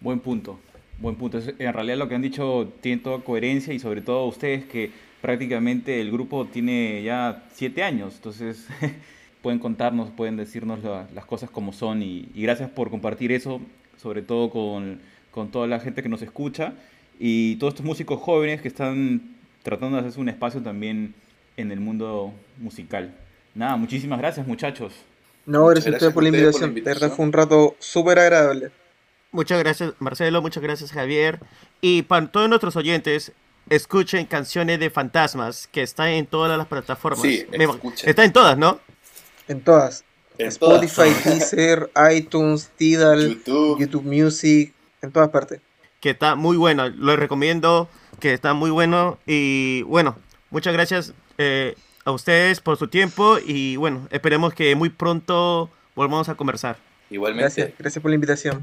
Buen 0.00 0.20
punto, 0.20 0.58
buen 0.98 1.16
punto. 1.16 1.40
En 1.58 1.72
realidad 1.72 1.96
lo 1.96 2.08
que 2.08 2.14
han 2.14 2.22
dicho 2.22 2.72
tiene 2.80 3.02
toda 3.02 3.20
coherencia 3.20 3.72
y 3.72 3.78
sobre 3.78 4.02
todo 4.02 4.26
ustedes 4.26 4.64
que 4.64 4.90
prácticamente 5.20 6.00
el 6.00 6.10
grupo 6.10 6.46
tiene 6.46 7.02
ya 7.02 7.44
siete 7.54 7.82
años, 7.82 8.14
entonces 8.16 8.66
pueden 9.42 9.60
contarnos, 9.60 10.10
pueden 10.10 10.36
decirnos 10.36 10.80
las 11.14 11.24
cosas 11.24 11.50
como 11.50 11.72
son 11.72 12.02
y, 12.02 12.28
gracias 12.34 12.70
por 12.70 12.90
compartir 12.90 13.30
eso, 13.30 13.60
sobre 14.00 14.22
todo 14.22 14.50
con, 14.50 15.00
con 15.30 15.50
toda 15.50 15.66
la 15.68 15.78
gente 15.78 16.02
que 16.02 16.08
nos 16.08 16.22
escucha 16.22 16.74
y 17.20 17.56
todos 17.56 17.74
estos 17.74 17.86
músicos 17.86 18.20
jóvenes 18.20 18.60
que 18.60 18.68
están 18.68 19.31
tratando 19.62 19.96
de 19.96 20.00
hacerse 20.00 20.20
un 20.20 20.28
espacio 20.28 20.62
también 20.62 21.14
en 21.56 21.72
el 21.72 21.80
mundo 21.80 22.32
musical. 22.58 23.14
Nada, 23.54 23.76
muchísimas 23.76 24.18
gracias 24.18 24.46
muchachos. 24.46 24.92
No, 25.44 25.66
gracias, 25.66 25.94
a 25.94 25.96
ustedes 25.96 26.14
por 26.14 26.22
la 26.22 26.28
invitación. 26.28 26.74
De 26.74 26.80
verdad 26.80 27.10
fue 27.10 27.24
un 27.24 27.32
rato 27.32 27.76
súper 27.78 28.18
agradable. 28.18 28.70
Muchas 29.30 29.58
gracias 29.58 29.94
Marcelo, 29.98 30.42
muchas 30.42 30.62
gracias 30.62 30.92
Javier. 30.92 31.40
Y 31.80 32.02
para 32.02 32.26
todos 32.30 32.48
nuestros 32.48 32.76
oyentes, 32.76 33.32
escuchen 33.68 34.26
canciones 34.26 34.78
de 34.78 34.90
fantasmas 34.90 35.66
que 35.66 35.82
están 35.82 36.08
en 36.08 36.26
todas 36.26 36.56
las 36.56 36.66
plataformas. 36.66 37.22
Sí, 37.22 37.46
está 38.04 38.24
en 38.24 38.32
todas, 38.32 38.56
¿no? 38.58 38.80
En 39.48 39.60
todas. 39.60 40.04
Spotify, 40.38 41.14
Deezer, 41.24 41.90
iTunes, 42.12 42.70
Tidal, 42.76 43.28
YouTube. 43.28 43.78
YouTube 43.78 44.04
Music, 44.04 44.72
en 45.02 45.12
todas 45.12 45.28
partes. 45.28 45.60
Que 46.02 46.10
está 46.10 46.34
muy 46.34 46.58
bueno, 46.58 46.90
lo 46.90 47.16
recomiendo, 47.16 47.88
que 48.20 48.34
está 48.34 48.52
muy 48.52 48.70
bueno. 48.70 49.18
Y 49.26 49.82
bueno, 49.84 50.18
muchas 50.50 50.74
gracias 50.74 51.14
eh, 51.38 51.76
a 52.04 52.10
ustedes 52.10 52.60
por 52.60 52.76
su 52.76 52.88
tiempo 52.88 53.38
y 53.42 53.76
bueno, 53.76 54.06
esperemos 54.10 54.52
que 54.52 54.74
muy 54.74 54.90
pronto 54.90 55.70
volvamos 55.94 56.28
a 56.28 56.34
conversar. 56.34 56.76
Igualmente. 57.08 57.42
Gracias, 57.42 57.78
gracias 57.78 58.02
por 58.02 58.10
la 58.10 58.16
invitación. 58.16 58.62